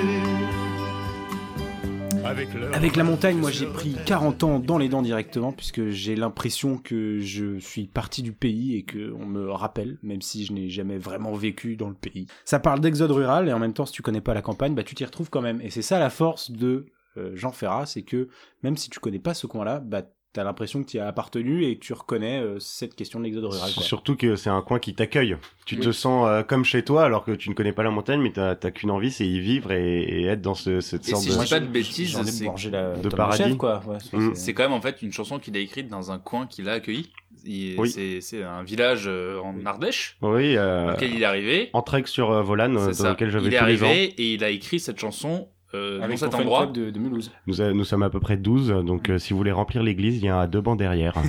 [2.29, 6.77] avec, La Montagne, moi j'ai pris 40 ans dans les dents directement, puisque j'ai l'impression
[6.77, 10.69] que je suis parti du pays et que on me rappelle, même si je n'ai
[10.69, 12.27] jamais vraiment vécu dans le pays.
[12.45, 14.83] Ça parle d'exode rural, et en même temps, si tu connais pas la campagne, bah
[14.83, 15.59] tu t'y retrouves quand même.
[15.61, 16.85] Et c'est ça la force de
[17.17, 18.29] euh, Jean Ferrat, c'est que
[18.63, 20.03] même si tu connais pas ce coin-là, bah
[20.33, 23.25] t'as l'impression que tu y as appartenu et que tu reconnais euh, cette question de
[23.25, 23.71] l'exode rural.
[23.73, 23.81] quoi.
[23.83, 25.35] Surtout que c'est un coin qui t'accueille.
[25.65, 25.81] Tu Oui.
[25.81, 28.31] te sens euh, comme chez toi alors que tu ne connais pas la montagne, mais
[28.31, 31.23] t'as t'as qu'une envie, c'est y vivre et, et être dans ce, cette Et sorte
[31.23, 31.33] si de...
[31.33, 33.43] je dis pas de bêtises, c'est- la de paradis.
[33.43, 33.81] chef, quoi.
[33.87, 34.35] Ouais, c'est- Mm.
[34.35, 36.69] c'est- C'est quand même en fait une chanson qu'il a écrite dans un coin qu'il
[36.69, 37.09] a accueilli.
[37.45, 37.89] Il- Oui.
[37.89, 41.69] C'est c'est un village euh, en Ardèche, Oui, dans euh, lequel il est arrivé.
[41.73, 43.11] en trek sur euh, Volane, dans ça.
[43.11, 43.87] lequel je vais Il est tous les ans.
[43.87, 46.65] arrivé et il a écrit cette chanson euh, dans avec cet ton fan endroit.
[46.67, 47.31] de, de Mulhouse.
[47.47, 50.25] Nous, nous sommes à peu près 12, donc euh, si vous voulez remplir l'église, il
[50.25, 51.13] y a un deux bancs derrière.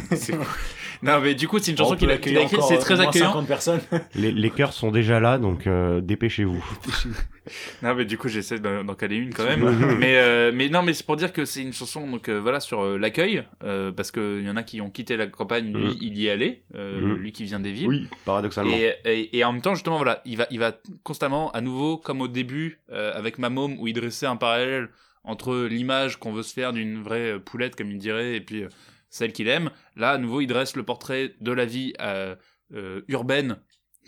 [1.03, 3.33] Non, mais du coup, c'est une chanson On qu'il a, écrite, c'est euh, très accueillant.
[3.33, 3.81] 50 personnes.
[4.15, 6.63] les, les cœurs sont déjà là, donc euh, dépêchez-vous.
[7.83, 9.65] Non, mais du coup, j'essaie d'en caler une quand même.
[9.99, 12.61] mais, euh, mais non, mais c'est pour dire que c'est une chanson donc euh, voilà
[12.61, 13.45] sur euh, l'accueil,
[13.97, 15.97] parce que il y en a qui ont quitté la campagne, lui, Mhm.
[16.01, 17.15] il y est allé, Mhm.
[17.15, 17.89] lui qui vient des villes.
[17.89, 18.75] Oui, paradoxalement.
[18.77, 20.73] Et, et, et en même temps, justement, voilà, il va, il va
[21.03, 24.89] constamment, à nouveau, comme au début, avec ma môme, où il dressait un parallèle
[25.25, 28.65] entre l'image qu'on veut se faire d'une vraie poulette, comme il dirait, et puis
[29.11, 29.71] celle qu'il aime.
[29.97, 31.93] Là, à nouveau, il dresse le portrait de la vie
[33.09, 33.57] urbaine,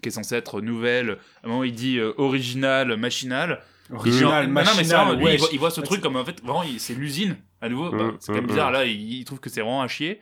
[0.03, 1.19] qui est censée être nouvelle.
[1.43, 3.53] À un moment, il dit euh, originale, machinale.
[3.53, 5.71] Et puis, en- Original, non, non, mais c'est machinal, vraiment, lui, il, voit, il voit
[5.71, 7.37] ce truc comme en fait, vraiment, c'est l'usine.
[7.61, 8.71] À nouveau, bah, c'est quand même bizarre.
[8.71, 10.21] Là, il, il trouve que c'est vraiment à chier.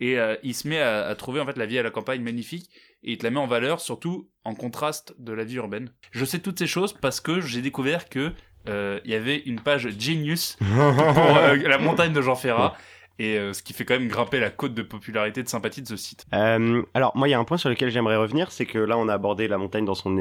[0.00, 2.22] Et euh, il se met à, à trouver en fait la vie à la campagne
[2.22, 2.70] magnifique
[3.02, 5.90] et il te la met en valeur, surtout en contraste de la vie urbaine.
[6.10, 8.32] Je sais toutes ces choses parce que j'ai découvert que
[8.68, 12.76] euh, il y avait une page Genius pour euh, la montagne de Jean Ferrat.
[13.20, 15.86] Et euh, ce qui fait quand même grimper la côte de popularité, de sympathie de
[15.86, 16.24] ce site.
[16.32, 18.96] Euh, alors moi il y a un point sur lequel j'aimerais revenir, c'est que là
[18.96, 20.16] on a abordé la montagne dans son,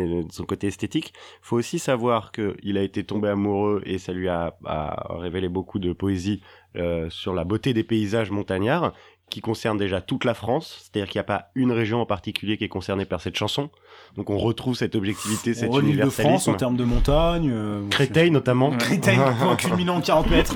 [0.45, 1.13] côté esthétique.
[1.41, 5.79] faut aussi savoir qu'il a été tombé amoureux et ça lui a, a révélé beaucoup
[5.79, 6.41] de poésie
[6.75, 8.93] euh, sur la beauté des paysages montagnards
[9.29, 12.57] qui concerne déjà toute la France, c'est-à-dire qu'il n'y a pas une région en particulier
[12.57, 13.69] qui est concernée par cette chanson.
[14.15, 16.51] Donc on retrouve cette objectivité, cet On l'île de France universalisme.
[16.51, 17.49] en termes de montagne.
[17.53, 18.69] euh, Créteil notamment.
[18.69, 18.77] Ouais.
[18.77, 20.55] Créteil, point culminant en 40 mètres.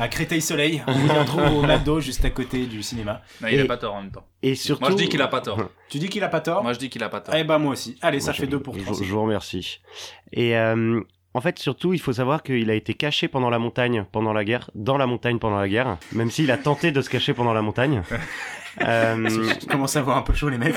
[0.00, 0.82] À Créteil Soleil.
[0.86, 3.20] On vous retrouve au McDo juste à côté du cinéma.
[3.42, 4.26] Non, il Et- a pas tort en même temps.
[4.42, 5.58] Et surtout, Moi je dis qu'il a pas tort.
[5.88, 7.34] Tu dis qu'il a pas tort Moi je dis qu'il a pas tort.
[7.36, 7.96] Eh ben moi aussi.
[8.02, 8.96] Allez, ça Moi, fait je- deux pour je, trois.
[9.02, 9.80] je vous remercie.
[10.32, 11.00] Et euh,
[11.34, 14.44] en fait, surtout, il faut savoir qu'il a été caché pendant la montagne, pendant la
[14.44, 17.52] guerre, dans la montagne pendant la guerre, même s'il a tenté de se cacher pendant
[17.52, 18.02] la montagne.
[18.82, 19.28] Euh,
[19.60, 20.74] Je commence à avoir un peu chaud les mecs.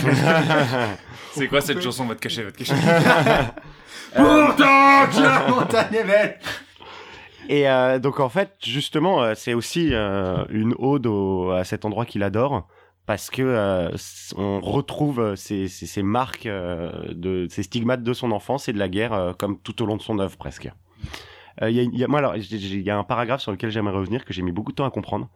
[1.33, 2.75] C'est quoi cette chanson Va te cacher, va te cacher.
[4.15, 6.39] Pourtant, que la montagne est belle.
[7.49, 11.85] Et euh, donc en fait, justement, euh, c'est aussi euh, une ode au- à cet
[11.85, 12.67] endroit qu'il adore
[13.07, 13.89] parce que euh,
[14.35, 18.89] on retrouve euh, ces marques euh, de ces stigmates de son enfance et de la
[18.89, 20.69] guerre euh, comme tout au long de son œuvre presque.
[21.61, 23.03] Euh, Il y a, il y a- moi alors, j'ai- j'ai- il y a un
[23.03, 25.27] paragraphe sur lequel j'aimerais revenir que j'ai mis beaucoup de temps à comprendre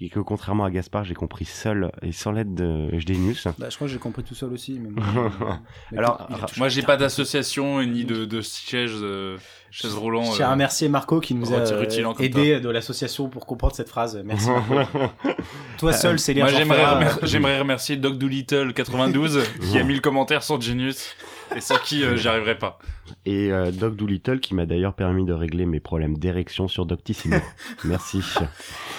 [0.00, 3.46] et que contrairement à Gaspard, j'ai compris seul et sans l'aide de Jdenius.
[3.58, 4.78] Bah, je crois que j'ai compris tout seul aussi.
[4.78, 5.02] Mais bon.
[5.92, 6.28] Mais Alors,
[6.58, 9.38] Moi, j'ai pas d'association ni de, de siège, euh,
[9.70, 10.22] chaise roulant.
[10.22, 11.84] Je tiens à euh, remercier Marco qui nous a euh,
[12.18, 14.20] aidé de l'association pour comprendre cette phrase.
[14.24, 14.48] Merci.
[14.50, 14.98] Marco.
[15.78, 20.00] Toi seul, c'est lire Moi, remer- j'aimerais remercier Doc Doolittle 92 qui a mis le
[20.00, 21.14] commentaire sur Genius
[21.56, 22.78] et sans qui euh, j'y arriverais pas.
[23.26, 27.36] Et euh, Doc Doolittle qui m'a d'ailleurs permis de régler mes problèmes d'érection sur Doctissimo.
[27.84, 28.22] Merci.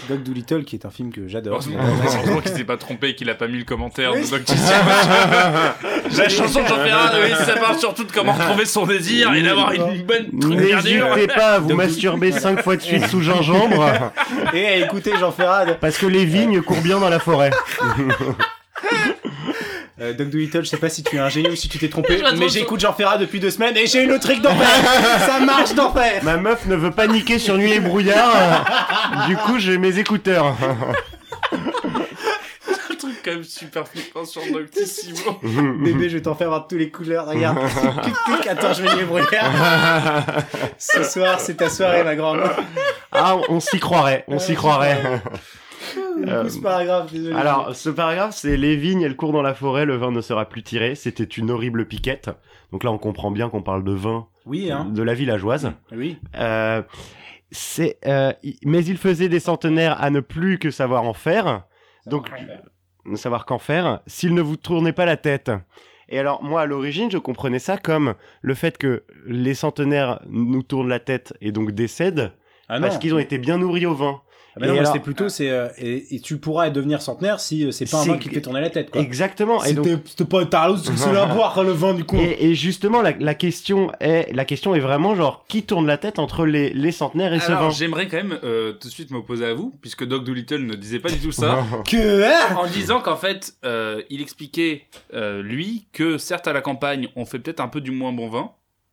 [0.09, 1.53] Doc Doolittle, qui est un film que j'adore.
[1.53, 4.21] Heureusement, qu'il s'est pas trompé et qu'il a pas mis le commentaire Oui.
[4.23, 4.41] de Doc
[6.17, 9.41] La chanson de Jean Ferrat, oui, ça parle surtout de comment retrouver son désir et
[9.43, 10.27] d'avoir une bonne.
[10.33, 14.11] N'hésitez pas à vous masturber cinq fois de suite sous gingembre,
[14.53, 15.65] Et à écouter Jean Ferrat.
[15.79, 17.51] parce que les vignes courent bien dans la forêt.
[20.01, 21.87] Euh, Doc Doolittle, je sais pas si tu es un génie ou si tu t'es
[21.87, 24.67] trompé, mais j'écoute Jean Ferrat depuis deux semaines et j'ai une trick d'enfer
[25.27, 28.65] Ça marche d'enfer Ma meuf ne veut pas niquer sur nuit et brouillard,
[29.27, 30.55] du coup j'ai mes écouteurs.
[31.51, 35.39] Un truc quand même super flippant sur Doctissimo.
[35.83, 37.57] Bébé, je vais t'en faire voir de tous les couleurs, regarde.
[38.49, 39.25] Attends, je vais lui brûler.
[40.77, 42.41] Ce soir, c'est ta soirée, ma grande.
[43.11, 45.21] ah, on s'y croirait, on s'y croirait.
[46.27, 47.35] Euh, désolé.
[47.35, 50.45] Alors, ce paragraphe, c'est les vignes, elles courent dans la forêt, le vin ne sera
[50.45, 50.95] plus tiré.
[50.95, 52.29] C'était une horrible piquette.
[52.71, 54.85] Donc là, on comprend bien qu'on parle de vin Oui, hein.
[54.85, 55.71] de la villageoise.
[55.91, 56.17] Oui.
[56.37, 56.81] Euh,
[57.51, 58.31] c'est, euh,
[58.63, 61.63] mais il faisait des centenaires à ne plus que savoir en faire.
[62.05, 62.31] Donc,
[63.05, 65.51] ne savoir qu'en faire, s'il ne vous tournait pas la tête.
[66.09, 70.61] Et alors, moi, à l'origine, je comprenais ça comme le fait que les centenaires nous
[70.63, 72.33] tournent la tête et donc décèdent
[72.67, 74.21] Ah parce qu'ils ont été bien nourris au vin.
[74.55, 77.01] Ah bah non, Et moi, alors- c'était plutôt, c'est, euh, et, et tu pourras devenir
[77.01, 79.01] centenaire si euh, c'est pas un C'est- vin qui te fait tourner la tête, quoi.
[79.01, 79.63] Exactement.
[79.63, 82.17] Et donc, C'était pas Tarlos, c'est là boire le vin du con.
[82.17, 85.97] Et, et justement, la, la question est, la question est vraiment genre, qui tourne la
[85.97, 87.69] tête entre les, les centenaires et ce Alors, vin?
[87.69, 90.99] j'aimerais quand même euh, tout de suite m'opposer à vous, puisque Doc Doolittle ne disait
[90.99, 91.63] pas du tout ça.
[91.87, 92.55] Que, hein?
[92.57, 94.83] En disant qu'en fait, euh, il expliquait,
[95.13, 98.29] euh, lui, que certes à la campagne, on fait peut-être un peu du moins bon
[98.29, 98.51] vin,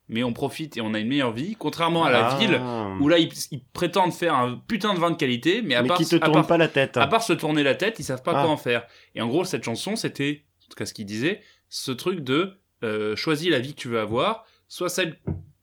[0.08, 2.38] mais on profite et on a une meilleure vie, contrairement à la Ah.
[2.38, 2.60] ville,
[3.00, 5.88] où là, ils, ils prétendent faire un putain de vin de qualité, mais à mais
[5.88, 6.96] part, qui te à tourne part- pas la tête.
[6.96, 8.42] à part se tourner la tête, ils savent pas Ah.
[8.42, 8.84] quoi en faire.
[9.14, 12.54] Et en gros, cette chanson, c'était, en tout cas ce qu'il disait, ce truc de
[12.84, 15.18] euh, choisis la vie que tu veux avoir, soit celle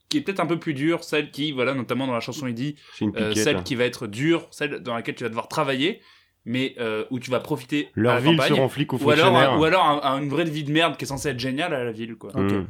[0.10, 2.54] qui est peut-être un peu plus dure, celle qui, voilà, notamment dans la chanson, il
[2.54, 2.76] dit,
[3.16, 6.02] euh, celle qui va être dure, celle dans laquelle tu vas devoir travailler,
[6.44, 8.50] mais euh, où tu vas profiter à la villes campagne.
[8.56, 11.06] seront flics ou Ou alors, ou alors un- un- une vraie vie de merde qui
[11.06, 12.32] est censée être géniale à la ville, quoi.
[12.36, 12.68] Hmm.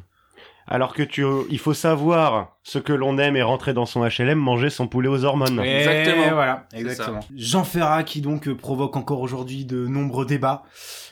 [0.67, 4.39] Alors que tu, il faut savoir ce que l'on aime et rentrer dans son HLM,
[4.39, 5.61] manger son poulet aux hormones.
[5.63, 6.33] Et Exactement.
[6.33, 7.19] voilà, exactement.
[7.35, 10.63] Jean Ferrat qui donc euh, provoque encore aujourd'hui de nombreux débats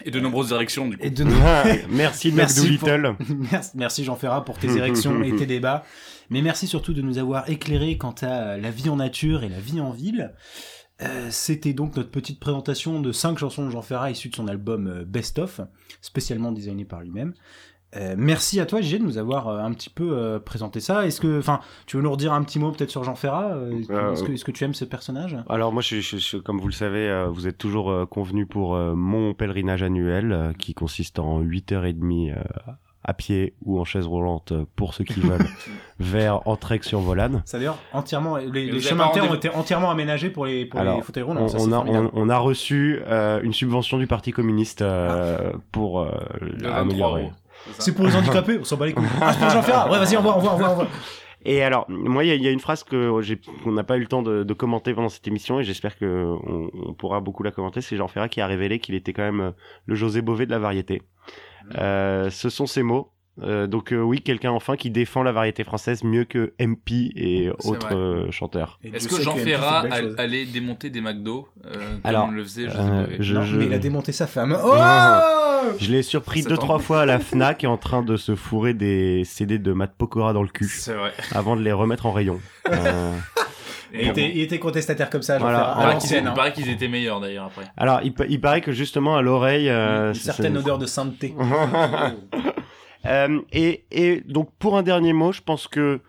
[0.05, 1.03] Et de nombreuses directions, du coup.
[1.05, 2.89] et de Ah, Merci Merci pour-
[3.75, 5.83] merci, Jean Ferrat pour tes érections et tes débats.
[6.31, 9.59] Mais merci surtout de nous avoir éclairé quant à la vie en nature et la
[9.59, 10.33] vie en ville.
[11.03, 14.47] Euh, C'était donc notre petite présentation de cinq chansons de Jean Ferrat issues de son
[14.47, 15.59] album euh, Best Of,
[16.01, 17.33] spécialement designé par lui-même.
[17.95, 21.05] Euh, merci à toi, Gégé, de nous avoir euh, un petit peu euh, présenté ça.
[21.05, 24.43] Est-ce que, enfin, tu veux nous redire un petit mot peut-être sur Jean Ferrat Est-ce
[24.43, 25.37] que, tu aimes ce personnage?
[25.49, 28.45] Alors moi, je, je- je- comme vous le savez, euh, vous êtes toujours euh, convenu
[28.45, 32.35] pour euh, mon pèlerinage annuel euh, qui consiste en 8h30 euh,
[33.05, 35.45] à pied ou en chaise roulante pour ceux qui veulent
[35.99, 37.41] vers Entrex-sur-Volane.
[37.45, 40.95] C'est d'ailleurs entièrement, les, chemins de terre ont été entièrement aménagés pour les, pour Alors,
[40.95, 41.41] les fauteuils roulants.
[41.43, 45.99] On, ça, a, on, on a reçu euh, une subvention du Parti communiste euh, pour
[45.99, 47.31] euh, De 23 améliorer.
[47.79, 49.05] C'est pour les handicapés, on s'en bat les couilles.
[49.21, 49.91] Ah, c'est pour Jean Ferrat.
[49.91, 50.87] Ouais, vas-y, on voit, on voit, on voit, on voit.
[51.45, 53.11] Et alors, moi, il y, a- il y a une phrase que
[53.63, 56.05] qu'on n'a pas eu le temps de, de commenter pendant cette émission, et j'espère que
[56.45, 57.81] on, on pourra beaucoup la commenter.
[57.81, 59.53] C'est Jean Ferrat qui a révélé qu'il était quand même
[59.85, 61.01] le José Bové de la variété.
[61.77, 63.09] Euh, ce sont ses mots.
[63.41, 67.49] Euh, donc euh, oui, quelqu'un enfin qui défend la variété française mieux que MP et
[67.63, 67.95] autres vrai.
[67.95, 68.79] euh, chanteurs.
[68.83, 69.85] Est-ce que Jean Ferrat
[70.19, 73.73] allait démonter des McDo euh, comme Alors, le faisait euh, je- Non, je- mais il
[73.73, 74.55] a démonté sa femme.
[74.63, 74.75] Oh
[75.79, 79.23] Je l'ai surpris deux trois fois à la Fnac en train de se fourrer des
[79.25, 81.11] CD de Matt Pokora dans le cul vrai.
[81.33, 82.39] avant de les remettre en rayon.
[82.69, 83.13] Euh,
[83.95, 85.75] il, était, il était contestataire comme ça, Jean Voilà.
[85.99, 85.99] Ferrat.
[86.21, 86.31] Il hein.
[86.35, 87.65] paraît qu'ils étaient meilleurs d'ailleurs après.
[87.77, 91.33] alors, il, pa- il paraît que justement à l'oreille, euh, Une certaine odeur de sainteté.
[93.05, 95.99] Euh, et, et donc pour un dernier mot, je pense que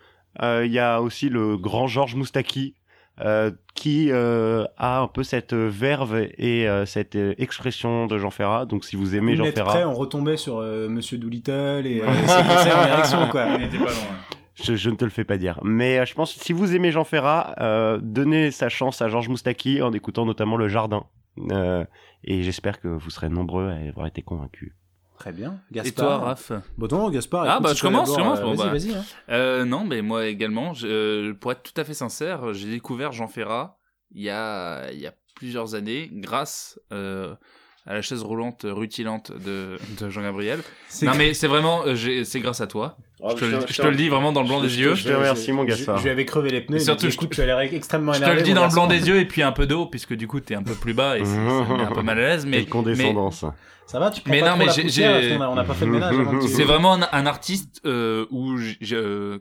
[0.41, 2.75] euh, il y a aussi le grand Georges Moustaki
[3.21, 8.65] euh, qui euh, a un peu cette verve et euh, cette expression de Jean Ferrat.
[8.65, 11.83] Donc si vous aimez Vous Jean êtes Ferrat, prêt, on retombait sur euh, Monsieur Doolittle
[11.85, 13.45] et euh, ses conseils en érection, quoi.
[13.49, 13.93] On était pas loin.
[14.55, 15.59] je, je ne te le fais pas dire.
[15.63, 19.07] Mais euh, je pense que si vous aimez Jean Ferrat, euh, donnez sa chance à
[19.07, 21.05] Georges Moustaki en écoutant notamment Le Jardin.
[21.51, 21.85] Euh,
[22.23, 24.73] et j'espère que vous serez nombreux à avoir été convaincus.
[25.17, 25.59] Très bien.
[25.71, 26.05] Et Gaspard.
[26.05, 27.45] toi, Raph Bon, non, Gaspard.
[27.47, 28.67] Ah, bah, je commence, je commence, bon, euh, bah.
[28.71, 28.95] Vas-y, vas-y.
[28.95, 29.03] hein.
[29.29, 33.11] Euh, non, mais moi également, je- euh, pour être tout à fait sincère, j'ai découvert
[33.11, 33.77] Jean Ferrat
[34.11, 37.33] il y a, il y a plusieurs années grâce euh,
[37.87, 40.61] à la chaise roulante rutilante de, de Jean Gabriel.
[40.89, 42.97] C'est- Non mais c'est vraiment, euh, c'est grâce à toi.
[43.21, 44.95] Oh, je, te, le- je te le dis vraiment dans le blanc des yeux.
[44.95, 45.97] je te remercie, mon Gaspard.
[45.99, 46.77] Je, lui avais crevé les pneus.
[46.77, 48.41] Et surtout, je- écoute, tu as l'air extrêmement Je te énervé.
[48.41, 50.39] le dis dans le blanc des yeux et puis un peu d'eau puisque du coup
[50.39, 52.45] t'es un peu plus bas et c'est- ça me met un peu mal à l'aise.
[52.45, 53.45] Mais, Quelle condescendance.
[53.87, 55.43] Ça va, tu prends Mais pas non, trop mais la j'ai- poussière, j'ai- parce qu'on
[55.45, 56.15] a- on n'a pas fait le ménage
[56.47, 59.39] C'est vraiment un, un artiste euh, où je-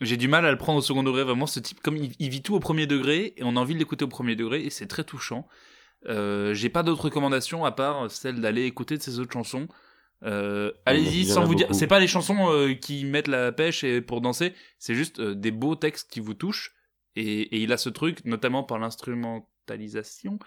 [0.00, 1.22] j'ai du mal à le prendre au second degré.
[1.24, 3.74] Vraiment, ce type, comme il, il vit tout au premier degré, et on a envie
[3.74, 5.46] de l'écouter au premier degré, et c'est très touchant.
[6.06, 9.68] Euh, j'ai pas d'autres recommandations à part celle d'aller écouter de ses autres chansons.
[10.22, 14.00] Euh, allez-y sans vous dire c'est pas les chansons euh, qui mettent la pêche et
[14.00, 16.74] pour danser c'est juste euh, des beaux textes qui vous touchent.
[17.16, 20.38] Et, et il a ce truc notamment par l'instrumentalisation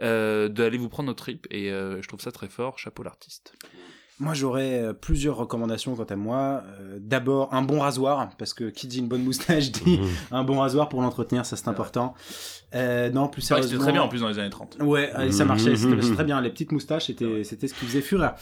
[0.00, 1.46] euh, d'aller vous prendre au trip.
[1.50, 2.78] Et je trouve ça très fort.
[2.78, 3.54] Chapeau l'artiste
[4.20, 6.62] Moi, j'aurais euh, plusieurs recommandations quant à moi.
[6.80, 10.08] Euh, D'abord, un bon rasoir, parce que qui dit une bonne moustache dit Mhm.
[10.30, 12.14] un bon rasoir pour l'entretenir, ça c'est important.
[12.74, 13.84] Euh, non, plus Ça, c'était sérieusement.
[13.84, 16.40] très bien en plus dans les années 30 Ouais, ça marchait, c'était très bien.
[16.40, 18.34] Les petites moustaches, c'était, c'était ce qui faisait fureur.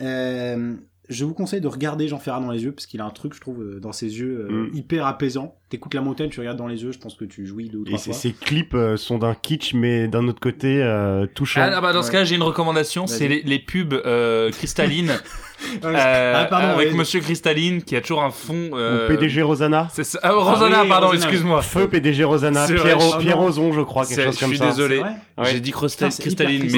[0.00, 0.74] Euh,
[1.08, 3.34] je vous conseille de regarder Jean Ferrat dans les yeux, parce qu'il a un truc,
[3.34, 4.70] je trouve, euh, dans ses yeux, euh, Mhm.
[4.74, 5.56] hyper apaisant.
[5.68, 7.82] T'écoutes la montagne, tu regardes dans les yeux, je pense que tu jouis deux ou
[7.82, 8.14] Et trois ces, fois.
[8.20, 11.60] ces clips euh, sont d'un kitsch, mais d'un autre côté euh, touchant.
[11.62, 15.12] Ah, ah bah dans ce cas j'ai une recommandation, c'est les, les pubs euh, cristallines
[15.84, 16.94] euh, ah, pardon, avec ouais.
[16.94, 18.70] Monsieur Cristalline qui a toujours un fond.
[18.74, 19.88] euh, Ou PDG Rosanna.
[19.92, 20.18] C'est ça.
[20.22, 21.24] Ah, Rosanna, Ah oui, pardon, Rosanna.
[21.24, 21.62] excuse-moi.
[21.62, 22.66] Feu PDG Rosanna.
[22.66, 23.72] C'est vrai, Pierre, je- non.
[23.72, 24.66] Je crois, quelque chose je comme suis ça.
[24.66, 24.96] désolé.
[24.96, 25.02] C'est
[25.42, 26.08] vrai J'ai dit hyper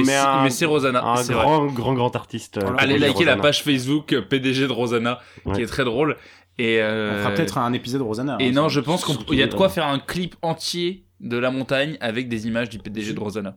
[0.04, 1.04] mais, Mais c'est- Rosanna.
[1.04, 1.34] Un vrai.
[1.34, 2.58] grand, grand, grand artiste.
[2.58, 2.78] euh, Voilà.
[2.80, 3.42] Allez liker la Rosanna.
[3.42, 5.20] page Facebook euh, PDG de Rosanna,
[5.54, 6.16] qui est très drôle.
[6.58, 8.36] Et, euh, On fera peut-être un épisode Rosanna.
[8.40, 11.04] Et hein, non, ça- je pense qu'il y a de quoi faire un clip entier
[11.20, 13.56] de la montagne avec des images du PDG de Rosanna.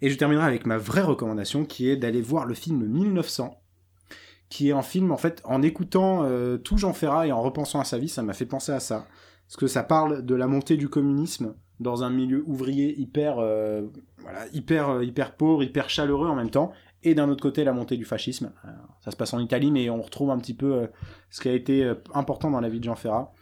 [0.00, 3.60] Et je terminerai avec ma vraie recommandation qui est d'aller voir le film 1900,
[4.48, 7.80] qui est un film, en fait, en écoutant euh, tout Jean Ferrat et en repensant
[7.80, 9.06] à sa vie, ça m'a fait penser à ça.
[9.46, 13.82] Parce que ça parle de la montée du communisme dans un milieu ouvrier hyper, euh,
[14.18, 16.72] voilà, hyper, euh, hyper pauvre, hyper chaleureux en même temps.
[17.04, 18.52] Et d'un autre côté, la montée du fascisme.
[18.64, 20.86] Alors, ça se passe en Italie, mais on retrouve un petit peu euh,
[21.30, 23.32] ce qui a été euh, important dans la vie de Jean Ferrat.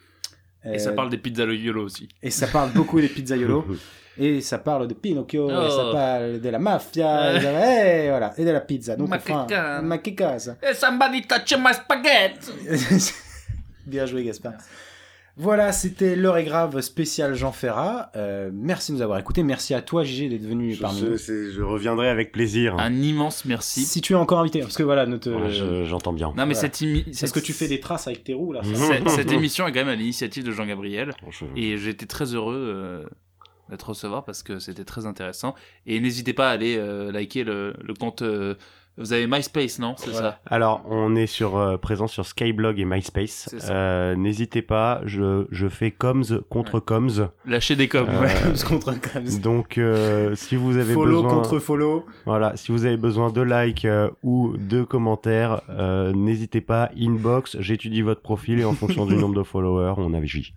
[0.64, 2.08] Et ça parle des pizzas yolo aussi.
[2.22, 3.64] et ça parle beaucoup des pizzaiolo.
[4.18, 5.92] Et ça parle de Pinocchio, et ça Oh.
[5.92, 8.96] parle de la mafia, et, ça- et voilà, et de la pizza.
[8.96, 9.82] Donc enfin, Maqueca.
[9.82, 10.56] maqueca, ça.
[10.62, 12.50] Hey, somebody touch my spaghetti!
[13.86, 14.54] Bien joué, Gaspard.
[15.38, 18.10] Voilà, c'était l'heure est grave spécial Jean Ferrat.
[18.16, 19.42] Euh, merci de nous avoir écoutés.
[19.42, 21.16] Merci à toi, Gigi, d'être venu Je, parmi nous.
[21.18, 22.74] je reviendrai avec plaisir.
[22.78, 23.82] Un immense merci.
[23.84, 25.30] Si tu es encore invité, parce que voilà, notre.
[25.30, 26.28] Ouais, je- J'entends bien.
[26.28, 26.70] Non, mais Voilà.
[26.72, 29.66] cette, Est-ce que tu fais des traces avec tes roues là ça cette, cette émission
[29.68, 31.12] est quand même à l'initiative de Jean Gabriel.
[31.30, 33.04] Je- Et été très heureux euh,
[33.70, 35.54] de te recevoir parce que c'était très intéressant.
[35.86, 38.22] Et n'hésitez pas à aller euh, liker le, le compte.
[38.22, 38.54] euh,
[38.98, 39.94] vous avez MySpace, non?
[39.98, 43.46] C'est ça Alors, on est sur euh, présent sur Skyblog et MySpace.
[43.50, 43.74] C'est ça.
[43.74, 47.28] Euh, N'hésitez pas, je, je fais coms contre coms.
[47.44, 48.08] Lâchez des coms.
[48.08, 52.06] Euh, Ouais, parce contre comme Donc, euh, si vous avez Follow besoin, contre follow.
[52.24, 56.88] voilà, si vous avez besoin de likes euh, ou de commentaires, euh, n'hésitez pas.
[56.98, 60.54] Inbox, j'étudie votre profil et en fonction du nombre de followers, on agit.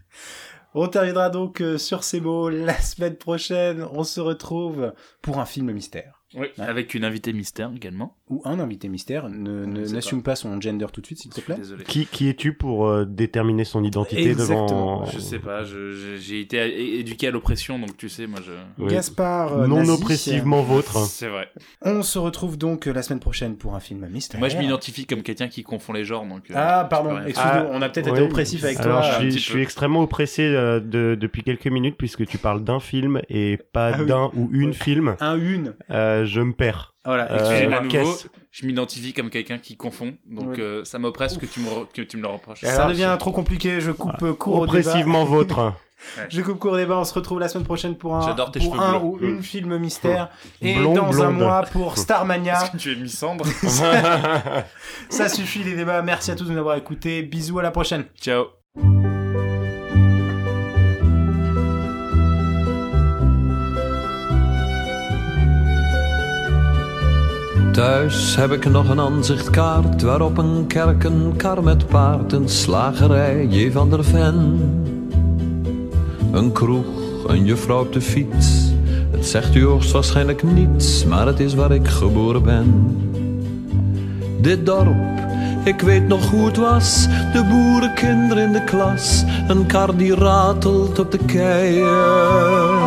[0.74, 2.50] On terminera donc euh, sur ces mots.
[2.50, 6.24] La semaine prochaine, on se retrouve pour un film mystère.
[6.36, 8.16] Oui, avec une invitée mystère également.
[8.30, 9.28] Ou un invité mystère.
[9.30, 10.36] Ne- N'assume pas.
[10.36, 11.56] son gender tout de suite, s'il te plaît.
[11.56, 11.84] Désolé.
[11.84, 14.66] Qui, qui es-tu pour euh, déterminer son identité Exactement.
[15.02, 18.40] devant Je sais pas, je- je- j'ai été éduqué à l'oppression, donc tu sais, moi
[18.46, 18.52] je.
[18.84, 18.92] Oui.
[18.92, 19.58] Gaspard.
[19.58, 19.92] euh, non Nazi.
[19.92, 20.98] oppressivement vôtre.
[21.08, 21.50] C'est vrai.
[21.82, 24.40] On se retrouve donc euh, la semaine prochaine pour un film mystère.
[24.40, 26.52] Moi je m'identifie comme quelqu'un qui confond les genres, donc.
[26.52, 28.20] euh, Ah, pardon, excuse-nous, Ah, on a peut-être ouais.
[28.20, 29.10] été oppressif avec Alors, toi.
[29.12, 32.80] je suis, je suis extrêmement oppressé euh, de, depuis quelques minutes puisque tu parles d'un
[32.80, 34.06] film et pas Ah oui.
[34.06, 34.74] d'un ou une Ouais.
[34.74, 35.16] film.
[35.20, 35.74] Un une.
[35.90, 36.94] Euh, je me perds.
[37.06, 37.78] Voilà, Euh, excusez-moi.
[37.78, 38.18] à nouveau,
[38.52, 40.60] je m'identifie comme quelqu'un qui confond, donc Ouais.
[40.60, 42.62] euh, ça m'oppresse que tu me que tu me le reproches.
[42.62, 44.80] Ça devient trop compliqué, je coupe euh, court au débat.
[44.80, 45.74] Oppressivement vôtre.
[46.30, 49.00] Je coupe court au débat, on se retrouve la semaine prochaine pour un, pour un
[49.02, 50.30] ou une film mystère.
[50.62, 52.70] Et Blonde, dans un mois pour Starmania.
[52.70, 53.44] Que tu es mi-cendre.
[55.10, 57.22] Ça suffit les débats, merci à tous de nous avoir écoutés.
[57.24, 58.06] Bisous, à la prochaine.
[58.22, 58.46] Ciao.
[67.80, 73.46] Thuis heb ik nog een aanzichtkaart waarop een kerk, een kar met paard, een slagerij,
[73.46, 73.72] J.
[73.72, 74.60] van der Ven.
[76.32, 76.86] Een kroeg
[77.28, 78.72] een juffrouw op de fiets.
[79.12, 82.98] Het zegt u hoogstwaarschijnlijk niets, maar het is waar ik geboren ben.
[84.42, 85.20] Dit dorp,
[85.64, 87.08] ik weet nog hoe het was.
[87.34, 92.79] De boerenkinderen in de klas, een kar die ratelt op de keien.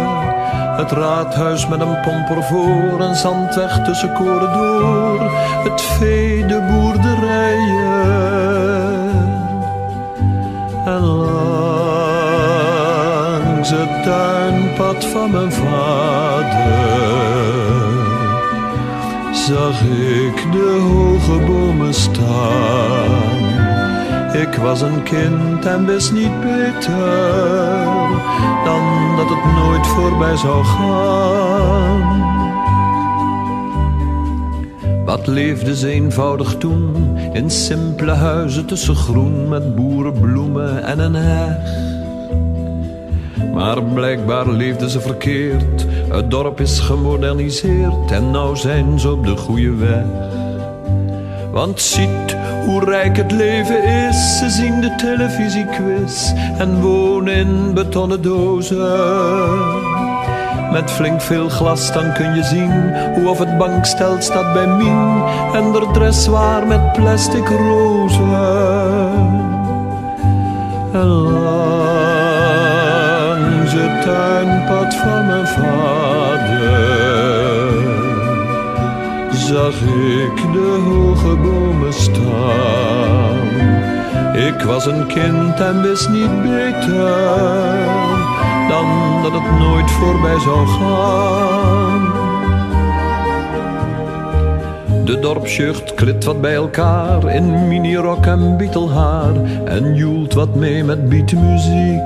[0.82, 5.20] Het raadhuis met een pomper voor, een zandweg tussen koren door.
[5.62, 8.00] Het vee, de boerderijen.
[10.84, 11.40] En langs
[13.70, 16.82] het tuinpad van mijn vader
[19.32, 23.51] zag ik de hoge bomen staan.
[24.32, 27.84] Ik was een kind en wist niet beter
[28.64, 32.30] dan dat het nooit voorbij zou gaan.
[35.04, 41.90] Wat leefde ze eenvoudig toen in simpele huizen tussen groen met boerenbloemen en een heg.
[43.54, 45.86] Maar blijkbaar leefden ze verkeerd.
[46.08, 50.04] Het dorp is gemoderniseerd en nou zijn ze op de goede weg.
[51.50, 52.31] Want ziet
[52.64, 54.38] hoe rijk het leven is.
[54.38, 59.90] Ze zien de televisiequiz en wonen in betonnen dozen.
[60.72, 65.22] Met flink veel glas dan kun je zien hoe of het bankstel staat bij Mien
[65.52, 68.32] en de dressoir met plastic rozen.
[70.92, 71.42] En langs
[73.72, 76.21] het tuinpad van mijn vader
[79.52, 83.38] zag ik de hoge bomen staan.
[84.34, 87.86] Ik was een kind en wist niet beter
[88.68, 92.12] dan dat het nooit voorbij zou gaan.
[95.04, 99.34] De dorpsjeugd klit wat bij elkaar in minirok en bietelhaar
[99.64, 102.02] en joelt wat mee met beatmuziek.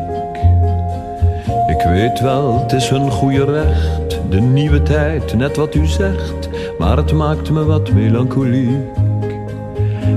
[1.67, 6.46] Ik weet wel, het is hun goede recht, de nieuwe tijd, net wat u zegt,
[6.87, 8.87] maar het maakt me wat melancholiek.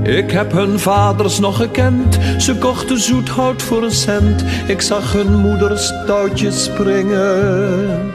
[0.03, 4.43] Ik heb hun vaders nog gekend, ze kochten zoet hout voor een cent.
[4.67, 8.11] Ik zag hun moeders touwtjes springen.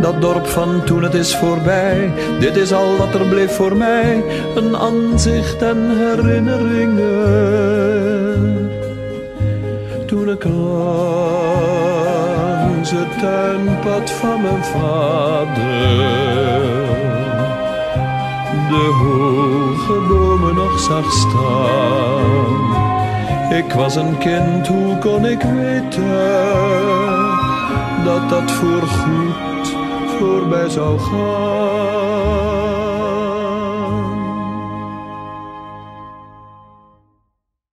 [0.00, 4.24] Dat dorp van toen het is voorbij, dit is al wat er bleef voor mij.
[4.54, 8.70] Een aanzicht en herinneringen.
[10.06, 10.60] Toen ik langs
[12.90, 16.79] het tuinpad van mijn vader
[18.70, 22.78] de hoge bomen nog zag staan.
[23.56, 26.08] Ik was een kind, hoe kon ik weten
[28.04, 29.76] dat dat voorgoed
[30.18, 31.99] voorbij zou gaan?